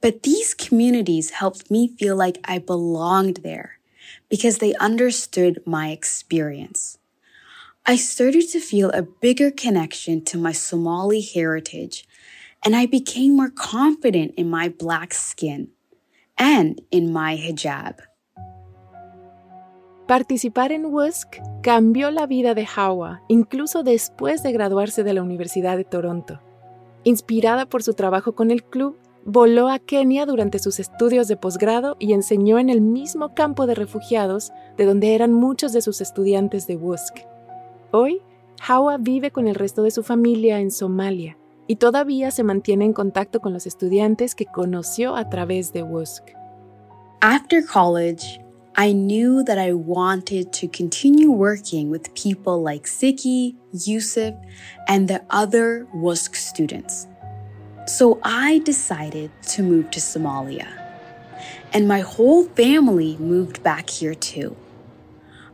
But 0.00 0.22
these 0.22 0.54
communities 0.54 1.30
helped 1.30 1.70
me 1.70 1.88
feel 1.88 2.14
like 2.14 2.38
I 2.44 2.58
belonged 2.58 3.40
there 3.42 3.77
because 4.28 4.58
they 4.58 4.74
understood 4.74 5.60
my 5.64 5.90
experience. 5.90 6.98
I 7.86 7.96
started 7.96 8.48
to 8.50 8.60
feel 8.60 8.90
a 8.90 9.02
bigger 9.02 9.50
connection 9.50 10.22
to 10.26 10.38
my 10.38 10.52
Somali 10.52 11.22
heritage, 11.22 12.06
and 12.64 12.76
I 12.76 12.86
became 12.86 13.36
more 13.36 13.50
confident 13.50 14.34
in 14.36 14.50
my 14.50 14.68
black 14.68 15.14
skin 15.14 15.68
and 16.36 16.80
in 16.90 17.12
my 17.12 17.36
hijab. 17.36 18.00
Participar 20.06 20.72
en 20.72 20.86
WUSC 20.86 21.38
cambió 21.62 22.10
la 22.10 22.26
vida 22.26 22.54
de 22.54 22.66
Hawa, 22.66 23.22
incluso 23.28 23.82
después 23.82 24.42
de 24.42 24.52
graduarse 24.52 25.04
de 25.04 25.12
la 25.12 25.22
Universidad 25.22 25.76
de 25.76 25.84
Toronto. 25.84 26.40
Inspirada 27.04 27.66
por 27.66 27.82
su 27.82 27.92
trabajo 27.92 28.34
con 28.34 28.50
el 28.50 28.64
club, 28.64 28.98
voló 29.30 29.68
a 29.68 29.78
Kenia 29.78 30.24
durante 30.24 30.58
sus 30.58 30.80
estudios 30.80 31.28
de 31.28 31.36
posgrado 31.36 31.96
y 31.98 32.14
enseñó 32.14 32.58
en 32.58 32.70
el 32.70 32.80
mismo 32.80 33.34
campo 33.34 33.66
de 33.66 33.74
refugiados 33.74 34.52
de 34.78 34.86
donde 34.86 35.14
eran 35.14 35.34
muchos 35.34 35.74
de 35.74 35.82
sus 35.82 36.00
estudiantes 36.00 36.66
de 36.66 36.76
WUSC. 36.76 37.26
Hoy, 37.92 38.22
Hawa 38.66 38.96
vive 38.96 39.30
con 39.30 39.46
el 39.46 39.54
resto 39.54 39.82
de 39.82 39.90
su 39.90 40.02
familia 40.02 40.60
en 40.60 40.70
Somalia 40.70 41.36
y 41.66 41.76
todavía 41.76 42.30
se 42.30 42.42
mantiene 42.42 42.86
en 42.86 42.94
contacto 42.94 43.40
con 43.40 43.52
los 43.52 43.66
estudiantes 43.66 44.34
que 44.34 44.46
conoció 44.46 45.14
a 45.14 45.28
través 45.28 45.74
de 45.74 45.82
WUSC. 45.82 46.34
After 47.20 47.62
college, 47.62 48.40
I 48.78 48.94
knew 48.94 49.44
that 49.44 49.58
I 49.58 49.74
wanted 49.74 50.52
to 50.52 50.68
continue 50.74 51.30
working 51.30 51.90
with 51.90 52.14
people 52.14 52.62
like 52.64 52.88
Siki, 52.88 53.56
Yusuf, 53.74 54.34
and 54.88 55.06
the 55.06 55.20
other 55.28 55.86
WUSC 55.94 56.34
students. 56.34 57.08
So 57.88 58.20
I 58.22 58.60
decided 58.60 59.30
to 59.54 59.62
move 59.62 59.90
to 59.90 60.00
Somalia. 60.00 60.68
And 61.72 61.88
my 61.88 62.00
whole 62.00 62.44
family 62.44 63.16
moved 63.18 63.62
back 63.62 63.90
here 63.90 64.14
too. 64.14 64.56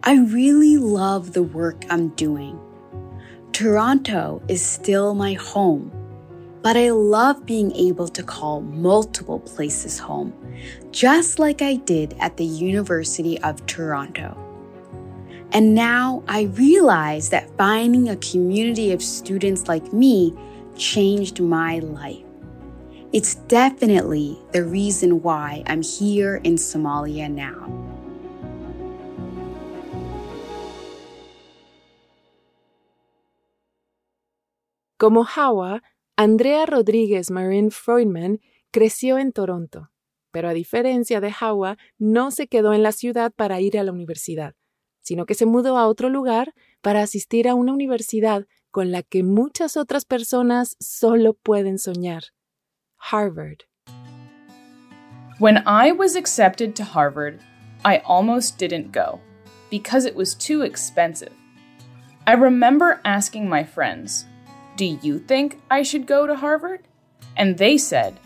I 0.02 0.18
really 0.18 0.76
love 0.76 1.32
the 1.32 1.42
work 1.42 1.84
I'm 1.88 2.08
doing. 2.08 2.60
Toronto 3.52 4.42
is 4.48 4.62
still 4.64 5.14
my 5.14 5.32
home 5.34 5.90
but 6.64 6.78
I 6.78 6.92
love 6.92 7.44
being 7.44 7.72
able 7.76 8.08
to 8.08 8.22
call 8.22 8.62
multiple 8.62 9.38
places 9.38 9.98
home, 9.98 10.32
just 10.92 11.38
like 11.38 11.60
I 11.60 11.76
did 11.76 12.16
at 12.20 12.38
the 12.38 12.46
University 12.46 13.38
of 13.42 13.66
Toronto. 13.66 14.34
And 15.52 15.74
now 15.74 16.24
I 16.26 16.44
realize 16.44 17.28
that 17.28 17.54
finding 17.58 18.08
a 18.08 18.16
community 18.16 18.92
of 18.92 19.02
students 19.02 19.68
like 19.68 19.92
me 19.92 20.34
changed 20.74 21.38
my 21.38 21.80
life. 21.80 22.23
It's 23.14 23.36
definitely 23.46 24.36
the 24.50 24.64
reason 24.64 25.22
why 25.22 25.62
I'm 25.68 25.82
here 25.82 26.40
in 26.42 26.56
Somalia 26.56 27.28
now. 27.30 27.70
Como 34.98 35.22
Hawa, 35.22 35.80
Andrea 36.16 36.66
Rodríguez 36.66 37.30
Marin 37.30 37.70
Freudman 37.70 38.40
creció 38.72 39.18
en 39.20 39.30
Toronto, 39.30 39.92
pero 40.32 40.48
a 40.48 40.52
diferencia 40.52 41.20
de 41.20 41.32
Hawa, 41.38 41.78
no 41.98 42.32
se 42.32 42.48
quedó 42.48 42.74
en 42.74 42.82
la 42.82 42.90
ciudad 42.90 43.32
para 43.32 43.60
ir 43.60 43.78
a 43.78 43.84
la 43.84 43.92
universidad, 43.92 44.56
sino 45.02 45.24
que 45.24 45.36
se 45.36 45.46
mudó 45.46 45.78
a 45.78 45.86
otro 45.86 46.08
lugar 46.08 46.52
para 46.80 47.02
asistir 47.02 47.46
a 47.46 47.54
una 47.54 47.72
universidad 47.72 48.48
con 48.72 48.90
la 48.90 49.04
que 49.04 49.22
muchas 49.22 49.76
otras 49.76 50.04
personas 50.04 50.74
solo 50.80 51.34
pueden 51.34 51.78
soñar, 51.78 52.33
Harvard. 53.08 53.64
When 55.38 55.62
I 55.66 55.92
was 55.92 56.16
accepted 56.16 56.74
to 56.76 56.84
Harvard, 56.84 57.38
I 57.84 57.98
almost 57.98 58.56
didn't 58.56 58.92
go 58.92 59.20
because 59.68 60.06
it 60.06 60.16
was 60.16 60.34
too 60.34 60.62
expensive. 60.62 61.34
I 62.26 62.32
remember 62.32 63.02
asking 63.04 63.46
my 63.46 63.62
friends, 63.62 64.24
Do 64.76 64.86
you 64.86 65.18
think 65.18 65.60
I 65.70 65.82
should 65.82 66.06
go 66.06 66.26
to 66.26 66.34
Harvard? 66.34 66.88
And 67.36 67.58
they 67.58 67.76
said, 67.76 68.18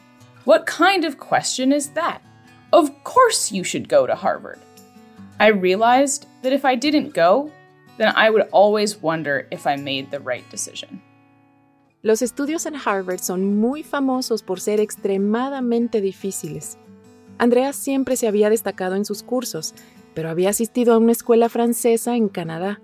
What 0.44 0.64
kind 0.64 1.04
of 1.04 1.18
question 1.18 1.72
is 1.72 1.88
that? 1.94 2.22
Of 2.72 3.02
course 3.02 3.50
you 3.50 3.64
should 3.64 3.88
go 3.88 4.06
to 4.06 4.14
Harvard. 4.14 4.60
I 5.40 5.48
realized 5.48 6.28
that 6.42 6.52
if 6.52 6.64
I 6.64 6.76
didn't 6.76 7.14
go, 7.14 7.50
then 7.96 8.12
I 8.14 8.30
would 8.30 8.48
always 8.52 9.02
wonder 9.02 9.48
if 9.50 9.66
I 9.66 9.74
made 9.74 10.12
the 10.12 10.20
right 10.20 10.48
decision. 10.50 11.02
Los 12.02 12.22
estudios 12.22 12.66
en 12.66 12.74
Harvard 12.76 13.20
son 13.20 13.58
muy 13.58 13.82
famosos 13.82 14.42
por 14.42 14.60
ser 14.60 14.80
extremadamente 14.80 16.00
difíciles. 16.00 16.78
Andrea 17.38 17.72
siempre 17.72 18.16
se 18.16 18.28
había 18.28 18.50
destacado 18.50 18.94
en 18.94 19.04
sus 19.04 19.22
cursos, 19.22 19.74
pero 20.14 20.30
había 20.30 20.50
asistido 20.50 20.94
a 20.94 20.98
una 20.98 21.12
escuela 21.12 21.48
francesa 21.48 22.16
en 22.16 22.28
Canadá. 22.28 22.80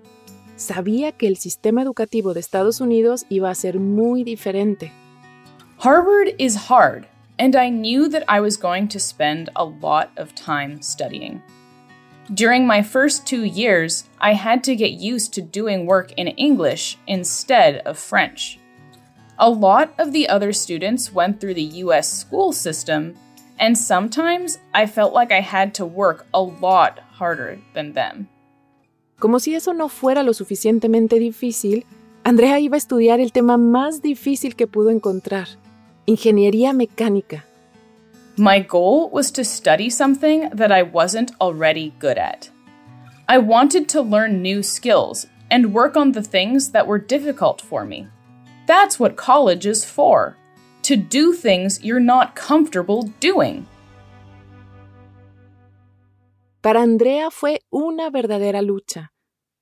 sabía 0.55 1.11
que 1.11 1.27
el 1.27 1.37
sistema 1.37 1.81
educativo 1.81 2.33
de 2.33 2.39
Estados 2.39 2.79
Unidos 2.81 3.25
iba 3.29 3.49
a 3.49 3.55
ser 3.55 3.79
muy 3.79 4.23
diferente. 4.23 4.91
Harvard 5.77 6.33
is 6.37 6.69
hard, 6.69 7.07
and 7.37 7.55
I 7.55 7.69
knew 7.69 8.07
that 8.09 8.23
I 8.27 8.39
was 8.39 8.57
going 8.57 8.87
to 8.89 8.99
spend 8.99 9.49
a 9.55 9.65
lot 9.65 10.09
of 10.17 10.33
time 10.33 10.81
studying. 10.81 11.41
During 12.33 12.65
my 12.65 12.81
first 12.81 13.27
two 13.27 13.43
years, 13.43 14.05
I 14.19 14.33
had 14.33 14.63
to 14.63 14.75
get 14.75 14.91
used 14.99 15.33
to 15.33 15.41
doing 15.41 15.85
work 15.85 16.11
in 16.17 16.27
English 16.29 16.97
instead 17.05 17.81
of 17.85 17.99
French. 17.99 18.57
A 19.37 19.49
lot 19.49 19.93
of 19.99 20.13
the 20.13 20.29
other 20.29 20.53
students 20.53 21.11
went 21.13 21.41
through 21.41 21.55
the 21.55 21.83
US 21.83 22.07
school 22.07 22.53
system, 22.53 23.15
and 23.59 23.77
sometimes 23.77 24.59
I 24.73 24.85
felt 24.85 25.13
like 25.13 25.33
I 25.33 25.41
had 25.41 25.73
to 25.75 25.85
work 25.85 26.25
a 26.33 26.41
lot 26.41 26.99
harder 27.19 27.59
than 27.73 27.91
them. 27.91 28.29
Como 29.19 29.39
si 29.39 29.53
eso 29.53 29.73
no 29.73 29.89
fuera 29.89 30.23
lo 30.23 30.31
suficientemente 30.31 31.19
difícil, 31.19 31.85
Andrea 32.23 32.59
iba 32.59 32.75
a 32.75 32.77
estudiar 32.77 33.19
el 33.19 33.33
tema 33.33 33.57
más 33.57 34.01
difícil 34.01 34.55
que 34.55 34.67
pudo 34.67 34.89
encontrar, 34.89 35.49
ingeniería 36.07 36.71
mecánica. 36.71 37.43
My 38.37 38.59
goal 38.59 39.09
was 39.11 39.31
to 39.31 39.43
study 39.43 39.89
something 39.89 40.49
that 40.51 40.71
I 40.71 40.81
wasn't 40.83 41.31
already 41.41 41.93
good 41.99 42.17
at. 42.17 42.49
I 43.27 43.39
wanted 43.39 43.89
to 43.89 44.01
learn 44.01 44.41
new 44.41 44.63
skills 44.63 45.27
and 45.51 45.73
work 45.73 45.97
on 45.97 46.13
the 46.13 46.23
things 46.23 46.71
that 46.71 46.87
were 46.87 46.99
difficult 46.99 47.61
for 47.61 47.85
me. 47.85 48.07
That's 48.67 48.99
what 48.99 49.15
college 49.15 49.65
is 49.65 49.85
for 49.85 50.37
to 50.83 50.95
do 50.95 51.33
things 51.33 51.83
you're 51.83 51.99
not 51.99 52.35
comfortable 52.35 53.03
doing. 53.19 53.67
Para 56.61 56.81
Andrea 56.81 57.29
fue 57.29 57.59
una 57.71 58.09
verdadera 58.09 58.61
lucha, 58.61 59.11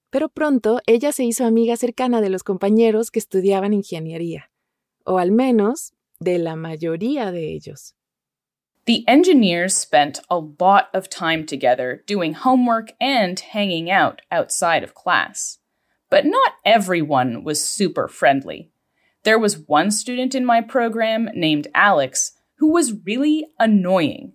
pero 0.09 0.29
pronto 0.29 0.79
ella 0.87 1.11
se 1.11 1.23
hizo 1.25 1.45
amiga 1.45 1.75
cercana 1.75 2.21
de 2.21 2.29
los 2.29 2.43
compañeros 2.43 3.11
que 3.11 3.19
estudiaban 3.19 3.73
ingeniería, 3.73 4.49
o 5.05 5.17
al 5.17 5.31
menos 5.31 5.93
de 6.19 6.39
la 6.39 6.55
mayoría 6.55 7.31
de 7.31 7.53
ellos. 7.53 7.93
The 8.85 9.05
engineers 9.07 9.77
spent 9.77 10.19
a 10.29 10.37
lot 10.37 10.89
of 10.93 11.09
time 11.09 11.45
together 11.45 12.03
doing 12.05 12.33
homework 12.33 12.91
and 12.99 13.39
hanging 13.39 13.89
out 13.89 14.21
outside 14.29 14.83
of 14.83 14.93
class. 14.93 15.59
But 16.09 16.25
not 16.25 16.55
everyone 16.65 17.45
was 17.45 17.63
super 17.63 18.09
friendly. 18.09 18.72
There 19.23 19.39
was 19.39 19.57
one 19.57 19.89
student 19.91 20.35
in 20.35 20.45
my 20.45 20.61
program 20.61 21.29
named 21.33 21.67
Alex 21.73 22.33
who 22.57 22.71
was 22.71 22.93
really 23.05 23.45
annoying. 23.59 24.33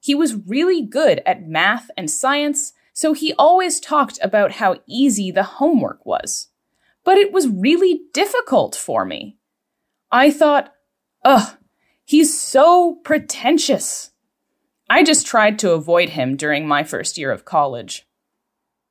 He 0.00 0.14
was 0.14 0.34
really 0.34 0.82
good 0.82 1.20
at 1.26 1.48
math 1.48 1.90
and 1.96 2.10
science, 2.10 2.72
so 2.92 3.12
he 3.12 3.34
always 3.34 3.80
talked 3.80 4.18
about 4.22 4.52
how 4.52 4.76
easy 4.86 5.30
the 5.30 5.42
homework 5.42 6.04
was. 6.06 6.48
But 7.04 7.18
it 7.18 7.32
was 7.32 7.48
really 7.48 8.02
difficult 8.12 8.74
for 8.74 9.04
me. 9.04 9.38
I 10.10 10.30
thought, 10.30 10.72
ugh, 11.24 11.56
he's 12.04 12.40
so 12.40 12.96
pretentious. 13.04 14.10
I 14.88 15.02
just 15.02 15.26
tried 15.26 15.58
to 15.60 15.72
avoid 15.72 16.10
him 16.10 16.36
during 16.36 16.66
my 16.66 16.82
first 16.82 17.18
year 17.18 17.30
of 17.30 17.44
college. 17.44 18.06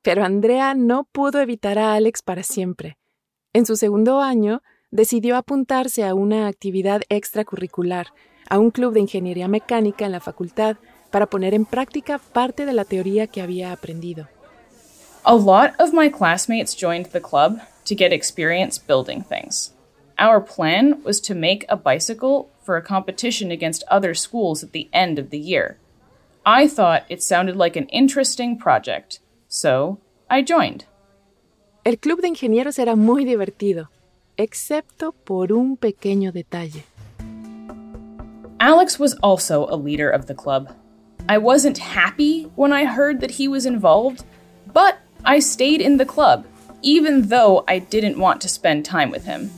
Pero 0.04 0.24
Andrea 0.24 0.74
no 0.76 1.06
pudo 1.14 1.42
evitar 1.42 1.78
a 1.78 1.96
Alex 1.96 2.22
para 2.22 2.44
siempre. 2.44 2.98
En 3.54 3.66
su 3.66 3.76
segundo 3.76 4.20
año, 4.20 4.60
decidió 4.92 5.36
apuntarse 5.36 6.06
a 6.06 6.14
una 6.14 6.48
actividad 6.48 7.02
extracurricular, 7.10 8.08
a 8.50 8.60
un 8.60 8.72
club 8.72 8.94
de 8.94 9.02
ingeniería 9.02 9.48
mecánica 9.48 10.06
en 10.06 10.12
la 10.12 10.20
facultad, 10.20 10.78
para 11.12 11.28
poner 11.28 11.54
en 11.54 11.66
práctica 11.66 12.20
parte 12.20 12.66
de 12.66 12.74
la 12.74 12.86
teoría 12.86 13.28
que 13.28 13.42
había 13.42 13.72
aprendido. 13.72 14.28
A 15.24 15.36
lot 15.36 15.72
of 15.80 15.94
my 15.94 16.10
classmates 16.10 16.76
joined 16.76 17.08
the 17.08 17.22
club 17.22 17.60
to 17.86 17.96
get 17.96 18.14
experience 18.14 18.80
building 18.80 19.24
things. 19.24 19.74
Our 20.18 20.40
plan 20.40 21.02
was 21.04 21.22
to 21.22 21.36
make 21.36 21.66
a 21.70 21.76
bicycle 21.76 22.50
for 22.64 22.78
a 22.78 22.84
competition 22.84 23.52
against 23.52 23.84
other 23.90 24.16
schools 24.16 24.64
at 24.64 24.72
the 24.72 24.90
end 24.92 25.20
of 25.20 25.30
the 25.30 25.40
year. 25.40 25.78
I 26.46 26.68
thought 26.68 27.04
it 27.10 27.22
sounded 27.22 27.56
like 27.56 27.78
an 27.78 27.88
interesting 27.90 28.58
project, 28.58 29.20
so 29.48 30.00
I 30.30 30.44
joined. 30.44 30.86
El 31.84 31.98
club 31.98 32.22
de 32.22 32.30
ingenieros 32.30 32.80
era 32.80 32.96
muy 32.96 33.26
divertido, 33.26 33.90
excepto 34.38 35.12
por 35.12 35.52
un 35.52 35.78
pequeño 35.78 36.32
detalle. 36.32 36.84
Alex 38.60 39.00
was 39.00 39.16
also 39.22 39.68
a 39.70 39.76
leader 39.76 40.10
of 40.10 40.26
the 40.28 40.36
club. 40.36 40.70
I 41.28 41.38
wasn't 41.38 41.78
happy 41.78 42.50
when 42.56 42.72
I 42.72 42.86
heard 42.86 43.20
that 43.20 43.32
he 43.40 43.48
was 43.48 43.66
involved, 43.66 44.24
but 44.74 44.96
I 45.26 45.42
stayed 45.42 45.82
in 45.82 45.98
the 45.98 46.06
club 46.06 46.46
even 46.82 47.28
though 47.30 47.64
I 47.68 47.80
didn't 47.80 48.18
want 48.18 48.42
to 48.42 48.48
spend 48.48 48.86
time 48.86 49.12
with 49.12 49.26
him. 49.26 49.50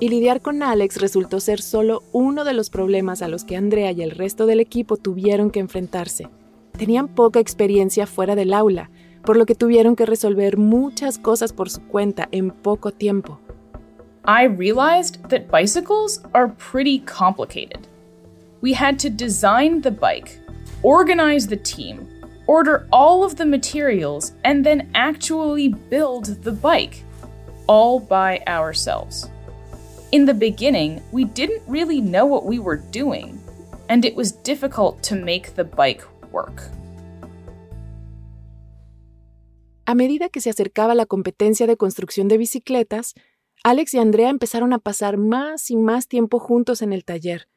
Y 0.00 0.08
lidiar 0.08 0.40
con 0.40 0.62
Alex 0.62 1.00
resultó 1.00 1.38
ser 1.38 1.60
solo 1.60 2.02
uno 2.12 2.44
de 2.44 2.54
los 2.54 2.70
problemas 2.70 3.22
a 3.22 3.28
los 3.28 3.44
que 3.44 3.56
Andrea 3.56 3.92
y 3.92 4.02
el 4.02 4.10
resto 4.10 4.46
del 4.46 4.58
equipo 4.58 4.96
tuvieron 4.96 5.50
que 5.50 5.60
enfrentarse. 5.60 6.28
Tenían 6.76 7.06
poca 7.06 7.38
experiencia 7.38 8.06
fuera 8.06 8.34
del 8.34 8.52
aula, 8.52 8.90
por 9.24 9.36
lo 9.36 9.46
que 9.46 9.54
tuvieron 9.54 9.94
que 9.94 10.06
resolver 10.06 10.56
muchas 10.56 11.18
cosas 11.18 11.52
por 11.52 11.70
su 11.70 11.82
cuenta 11.82 12.28
en 12.32 12.50
poco 12.50 12.90
tiempo. 12.90 13.38
I 14.24 14.44
realized 14.44 15.28
that 15.30 15.50
bicycles 15.50 16.20
are 16.32 16.46
pretty 16.46 17.00
complicated. 17.00 17.88
We 18.60 18.72
had 18.72 18.96
to 19.00 19.10
design 19.10 19.80
the 19.80 19.90
bike, 19.90 20.38
organize 20.84 21.48
the 21.48 21.56
team, 21.56 22.08
order 22.46 22.86
all 22.92 23.24
of 23.24 23.34
the 23.34 23.44
materials, 23.44 24.32
and 24.44 24.64
then 24.64 24.88
actually 24.94 25.70
build 25.70 26.26
the 26.44 26.52
bike, 26.52 27.02
all 27.66 27.98
by 27.98 28.40
ourselves. 28.46 29.28
In 30.12 30.24
the 30.24 30.34
beginning, 30.34 31.02
we 31.10 31.24
didn't 31.24 31.62
really 31.66 32.00
know 32.00 32.24
what 32.24 32.44
we 32.44 32.60
were 32.60 32.76
doing, 32.76 33.42
and 33.88 34.04
it 34.04 34.14
was 34.14 34.30
difficult 34.30 35.02
to 35.02 35.16
make 35.16 35.56
the 35.56 35.64
bike 35.64 36.04
work. 36.30 36.62
A 39.84 39.96
medida 39.96 40.28
que 40.28 40.40
se 40.40 40.48
acercaba 40.48 40.94
la 40.94 41.06
competencia 41.06 41.66
de 41.66 41.76
construcción 41.76 42.28
de 42.28 42.38
bicicletas, 42.38 43.14
Alex 43.64 43.94
y 43.94 43.98
Andrea 43.98 44.28
empezaron 44.28 44.72
a 44.72 44.78
pasar 44.78 45.18
más 45.18 45.70
y 45.70 45.76
más 45.76 46.08
tiempo 46.08 46.40
juntos 46.40 46.82
en 46.82 46.92
el 46.92 47.04
taller. 47.04 47.48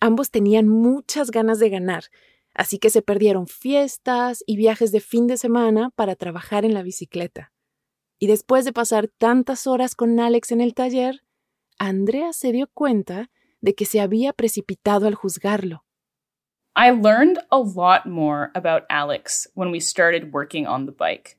Ambos 0.00 0.32
tenían 0.32 0.66
muchas 0.66 1.30
ganas 1.30 1.60
de 1.60 1.70
ganar, 1.70 2.04
así 2.52 2.78
que 2.78 2.90
se 2.90 3.02
perdieron 3.02 3.46
fiestas 3.46 4.42
y 4.44 4.56
viajes 4.56 4.90
de 4.90 4.98
fin 4.98 5.28
de 5.28 5.36
semana 5.36 5.90
para 5.90 6.16
trabajar 6.16 6.64
en 6.64 6.74
la 6.74 6.82
bicicleta. 6.82 7.52
Y 8.18 8.26
después 8.26 8.64
de 8.64 8.72
pasar 8.72 9.06
tantas 9.06 9.68
horas 9.68 9.94
con 9.94 10.18
Alex 10.18 10.50
en 10.50 10.60
el 10.60 10.74
taller, 10.74 11.22
Andrea 11.78 12.32
se 12.32 12.50
dio 12.50 12.68
cuenta 12.74 13.30
de 13.60 13.74
que 13.74 13.84
se 13.84 14.00
había 14.00 14.32
precipitado 14.32 15.06
al 15.06 15.14
juzgarlo. 15.14 15.84
I 16.74 16.90
learned 16.90 17.38
a 17.50 17.58
lot 17.58 18.06
more 18.06 18.50
about 18.54 18.84
Alex 18.88 19.48
when 19.54 19.70
we 19.70 19.78
started 19.78 20.32
working 20.32 20.66
on 20.66 20.86
the 20.86 20.92
bike. 20.92 21.38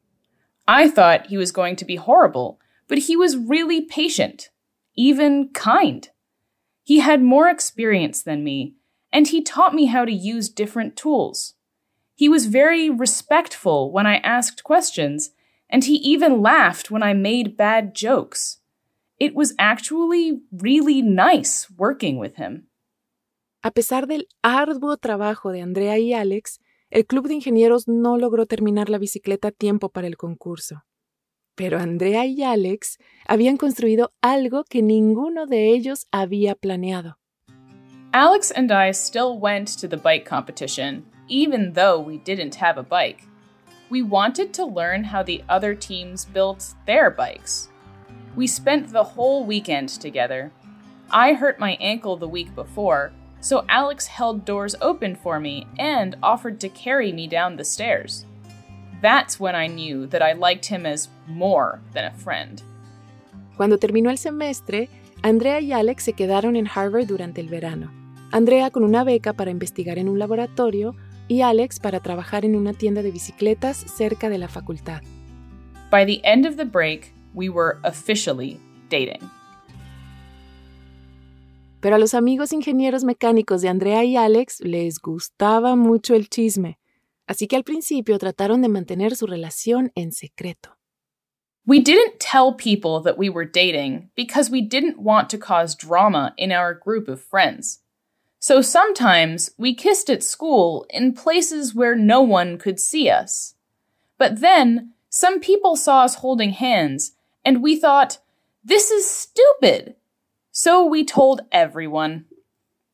I 0.66 0.90
thought 0.90 1.28
he 1.28 1.38
was 1.38 1.52
going 1.52 1.76
to 1.76 1.86
be 1.86 1.98
horrible, 1.98 2.60
but 2.88 3.00
he 3.00 3.16
was 3.16 3.38
really 3.38 3.82
patient, 3.82 4.50
even 4.96 5.50
kind. 5.54 6.10
He 6.84 7.00
had 7.00 7.22
more 7.22 7.50
experience 7.50 8.22
than 8.22 8.44
me, 8.44 8.76
and 9.12 9.28
he 9.28 9.42
taught 9.42 9.74
me 9.74 9.86
how 9.86 10.06
to 10.06 10.12
use 10.12 10.50
different 10.50 10.96
tools. 10.96 11.56
He 12.16 12.30
was 12.30 12.46
very 12.46 12.90
respectful 12.90 13.92
when 13.92 14.06
I 14.06 14.18
asked 14.18 14.64
questions, 14.64 15.32
and 15.70 15.84
he 15.84 15.96
even 15.96 16.42
laughed 16.42 16.92
when 16.92 17.04
I 17.04 17.14
made 17.14 17.58
bad 17.58 17.96
jokes. 17.96 18.60
It 19.20 19.34
was 19.34 19.54
actually 19.58 20.42
really 20.52 21.02
nice 21.02 21.68
working 21.78 22.18
with 22.18 22.36
him. 22.36 22.68
A 23.64 23.72
pesar 23.72 24.06
del 24.08 24.28
arduo 24.44 24.98
trabajo 24.98 25.52
de 25.52 25.62
Andrea 25.62 25.98
y 25.98 26.14
Alex, 26.14 26.60
el 26.92 27.06
club 27.06 27.28
de 27.28 27.36
ingenieros 27.36 27.88
no 27.88 28.18
logró 28.18 28.46
terminar 28.46 28.90
la 28.90 28.98
bicicleta 28.98 29.48
a 29.48 29.52
tiempo 29.52 29.90
para 29.90 30.08
el 30.08 30.18
concurso. 30.18 30.84
Pero 31.56 31.80
Andrea 31.80 32.26
y 32.26 32.44
Alex 32.44 32.98
habían 33.28 33.58
construido 33.58 34.12
algo 34.22 34.64
que 34.64 34.82
ninguno 34.82 35.46
de 35.46 35.70
ellos 35.70 36.08
había 36.12 36.56
planeado. 36.56 37.18
Alex 38.14 38.52
and 38.52 38.72
I 38.72 38.92
still 38.92 39.40
went 39.40 39.68
to 39.80 39.88
the 39.88 39.98
bike 39.98 40.26
competition, 40.26 41.06
even 41.28 41.74
though 41.74 42.00
we 42.00 42.18
didn't 42.18 42.56
have 42.56 42.78
a 42.78 42.84
bike. 42.84 43.28
We 43.90 44.02
wanted 44.02 44.54
to 44.54 44.66
learn 44.66 45.04
how 45.04 45.24
the 45.24 45.44
other 45.50 45.76
teams 45.76 46.26
built 46.26 46.74
their 46.86 47.10
bikes. 47.10 47.70
We 48.36 48.48
spent 48.48 48.92
the 48.92 49.04
whole 49.04 49.46
weekend 49.46 49.90
together. 49.90 50.52
I 51.12 51.34
hurt 51.34 51.60
my 51.60 51.78
ankle 51.80 52.18
the 52.18 52.28
week 52.28 52.56
before, 52.56 53.14
so 53.40 53.66
Alex 53.70 54.08
held 54.08 54.46
doors 54.46 54.76
open 54.82 55.16
for 55.16 55.40
me 55.40 55.68
and 55.78 56.16
offered 56.24 56.60
to 56.62 56.70
carry 56.70 57.12
me 57.12 57.28
down 57.28 57.56
the 57.56 57.66
stairs. 57.66 58.26
That's 59.04 59.38
when 59.38 59.54
I 59.54 59.68
knew 59.68 60.08
that 60.08 60.22
I 60.22 60.34
liked 60.34 60.66
him 60.68 60.86
as 60.86 61.10
more 61.28 61.82
than 61.92 62.06
a 62.06 62.12
friend. 62.12 62.64
Cuando 63.58 63.78
terminó 63.78 64.10
el 64.10 64.18
semestre, 64.18 64.88
Andrea 65.22 65.60
y 65.60 65.74
Alex 65.74 66.06
se 66.06 66.14
quedaron 66.14 66.56
en 66.56 66.70
Harvard 66.74 67.06
durante 67.06 67.42
el 67.42 67.50
verano. 67.50 67.92
Andrea 68.32 68.72
con 68.72 68.86
una 68.86 69.04
beca 69.04 69.34
para 69.34 69.52
investigar 69.52 69.98
en 69.98 70.08
un 70.08 70.20
laboratorio 70.20 70.96
y 71.28 71.42
Alex 71.42 71.82
para 71.82 72.00
trabajar 72.00 72.46
en 72.46 72.56
una 72.56 72.72
tienda 72.72 73.02
de 73.02 73.12
bicicletas 73.12 73.76
cerca 73.76 74.30
de 74.30 74.38
la 74.38 74.48
facultad. 74.48 75.02
By 75.92 76.06
the 76.06 76.22
end 76.24 76.46
of 76.46 76.56
the 76.56 76.64
break, 76.64 77.14
we 77.34 77.50
were 77.50 77.80
officially 77.84 78.58
dating. 78.90 79.30
Pero 81.82 81.98
a 81.98 82.00
los 82.00 82.14
amigos 82.14 82.54
ingenieros 82.54 83.04
mecánicos 83.04 83.62
de 83.62 83.68
Andrea 83.68 84.06
y 84.06 84.16
Alex 84.16 84.62
les 84.62 85.00
gustaba 85.00 85.76
mucho 85.76 86.16
el 86.16 86.30
chisme, 86.30 86.78
así 87.28 87.48
que 87.48 87.56
al 87.56 87.64
principio 87.64 88.18
trataron 88.18 88.62
de 88.62 88.70
mantener 88.70 89.16
su 89.16 89.26
relación 89.28 89.92
en 89.96 90.12
secreto. 90.12 90.78
We 91.66 91.80
didn't 91.80 92.20
tell 92.20 92.54
people 92.54 93.00
that 93.02 93.18
we 93.18 93.30
were 93.30 93.46
dating 93.46 94.10
because 94.16 94.50
we 94.50 94.62
didn't 94.62 95.00
want 95.00 95.30
to 95.30 95.38
cause 95.38 95.76
drama 95.76 96.34
in 96.38 96.52
our 96.52 96.74
group 96.74 97.08
of 97.08 97.22
friends. 97.22 97.80
So 98.40 98.62
sometimes 98.62 99.52
we 99.58 99.74
kissed 99.74 100.10
at 100.10 100.24
school 100.24 100.86
in 100.90 101.14
places 101.14 101.74
where 101.74 101.96
no 101.96 102.22
one 102.22 102.58
could 102.58 102.78
see 102.78 103.10
us. 103.10 103.56
But 104.18 104.42
then 104.42 104.92
some 105.10 105.40
people 105.40 105.78
saw 105.78 106.04
us 106.04 106.16
holding 106.16 106.52
hands, 106.52 107.14
and 107.46 107.64
we 107.64 107.78
thought, 107.78 108.18
this 108.62 108.92
is 108.92 109.10
stupid. 109.10 109.96
So 110.52 110.84
we 110.84 111.06
told 111.06 111.42
everyone. 111.54 112.26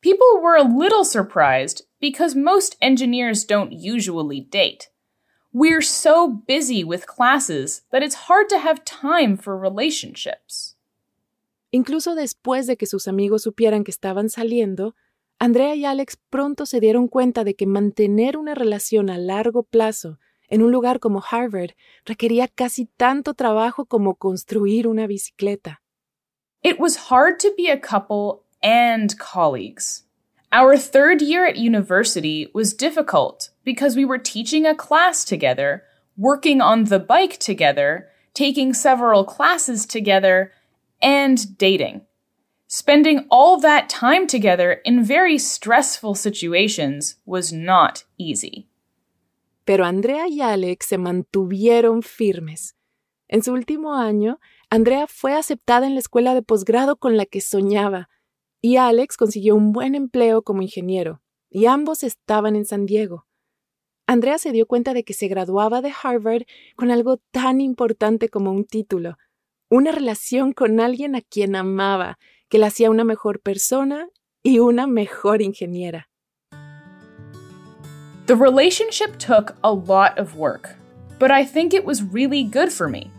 People 0.00 0.40
were 0.40 0.54
a 0.54 0.62
little 0.62 1.04
surprised 1.04 1.82
because 2.00 2.34
most 2.34 2.76
engineers 2.80 3.44
don't 3.44 3.72
usually 3.72 4.40
date. 4.40 4.90
We're 5.52 5.82
so 5.82 6.28
busy 6.28 6.84
with 6.84 7.06
classes 7.06 7.82
that 7.90 8.02
it's 8.02 8.26
hard 8.28 8.48
to 8.50 8.58
have 8.58 8.84
time 8.84 9.36
for 9.36 9.56
relationships. 9.56 10.76
Incluso 11.72 12.14
después 12.14 12.66
de 12.66 12.76
que 12.76 12.86
sus 12.86 13.06
amigos 13.06 13.42
supieran 13.42 13.84
que 13.84 13.90
estaban 13.92 14.28
saliendo, 14.28 14.94
Andrea 15.38 15.74
y 15.74 15.84
Alex 15.84 16.18
pronto 16.30 16.66
se 16.66 16.80
dieron 16.80 17.08
cuenta 17.08 17.44
de 17.44 17.54
que 17.54 17.66
mantener 17.66 18.36
una 18.36 18.54
relación 18.54 19.08
a 19.08 19.18
largo 19.18 19.62
plazo 19.62 20.18
en 20.48 20.62
un 20.62 20.72
lugar 20.72 21.00
como 21.00 21.22
Harvard 21.28 21.70
requería 22.04 22.48
casi 22.48 22.86
tanto 22.96 23.34
trabajo 23.34 23.86
como 23.86 24.16
construir 24.16 24.86
una 24.86 25.06
bicicleta. 25.06 25.80
It 26.62 26.78
was 26.78 27.10
hard 27.10 27.38
to 27.40 27.48
be 27.56 27.70
a 27.70 27.80
couple 27.80 28.42
and 28.62 29.16
colleagues. 29.16 30.04
Our 30.52 30.76
third 30.76 31.22
year 31.22 31.46
at 31.46 31.56
university 31.56 32.48
was 32.52 32.74
difficult 32.74 33.50
because 33.64 33.94
we 33.94 34.04
were 34.04 34.18
teaching 34.18 34.66
a 34.66 34.74
class 34.74 35.24
together, 35.24 35.84
working 36.16 36.60
on 36.60 36.84
the 36.84 36.98
bike 36.98 37.38
together, 37.38 38.08
taking 38.34 38.74
several 38.74 39.24
classes 39.24 39.86
together, 39.86 40.50
and 41.00 41.56
dating. 41.56 42.02
Spending 42.66 43.26
all 43.30 43.60
that 43.60 43.88
time 43.88 44.26
together 44.26 44.80
in 44.84 45.04
very 45.04 45.38
stressful 45.38 46.16
situations 46.16 47.16
was 47.24 47.52
not 47.52 48.02
easy. 48.18 48.66
Pero 49.66 49.84
Andrea 49.84 50.26
y 50.26 50.40
Alex 50.40 50.86
se 50.88 50.96
mantuvieron 50.96 52.02
firmes. 52.02 52.74
En 53.28 53.42
su 53.42 53.52
último 53.52 53.94
año, 53.94 54.40
Andrea 54.68 55.06
fue 55.06 55.32
aceptada 55.32 55.86
en 55.86 55.94
la 55.94 56.00
escuela 56.00 56.34
de 56.34 56.42
posgrado 56.42 56.96
con 56.96 57.16
la 57.16 57.24
que 57.24 57.40
soñaba, 57.40 58.08
y 58.60 58.76
Alex 58.76 59.16
consiguió 59.16 59.54
un 59.54 59.72
buen 59.72 59.94
empleo 59.94 60.42
como 60.42 60.62
ingeniero, 60.62 61.22
y 61.50 61.66
ambos 61.66 62.02
estaban 62.02 62.56
en 62.56 62.64
San 62.64 62.86
Diego. 62.86 63.26
Andrea 64.06 64.38
se 64.38 64.52
dio 64.52 64.66
cuenta 64.66 64.92
de 64.92 65.04
que 65.04 65.14
se 65.14 65.28
graduaba 65.28 65.82
de 65.82 65.92
Harvard 66.02 66.42
con 66.76 66.90
algo 66.90 67.18
tan 67.30 67.60
importante 67.60 68.28
como 68.28 68.50
un 68.50 68.64
título, 68.64 69.18
una 69.70 69.92
relación 69.92 70.52
con 70.52 70.80
alguien 70.80 71.14
a 71.14 71.20
quien 71.20 71.54
amaba, 71.54 72.18
que 72.48 72.58
la 72.58 72.66
hacía 72.66 72.90
una 72.90 73.04
mejor 73.04 73.40
persona 73.40 74.08
y 74.42 74.58
una 74.58 74.86
mejor 74.86 75.42
ingeniera. 75.42 76.08
The 78.26 78.34
relationship 78.36 79.18
took 79.18 79.54
a 79.62 79.70
lot 79.72 80.18
of 80.18 80.36
work, 80.36 80.76
but 81.18 81.30
I 81.30 81.44
think 81.44 81.72
it 81.72 81.84
was 81.84 82.02
really 82.02 82.44
good 82.44 82.70
for 82.70 82.88
me. 82.88 83.10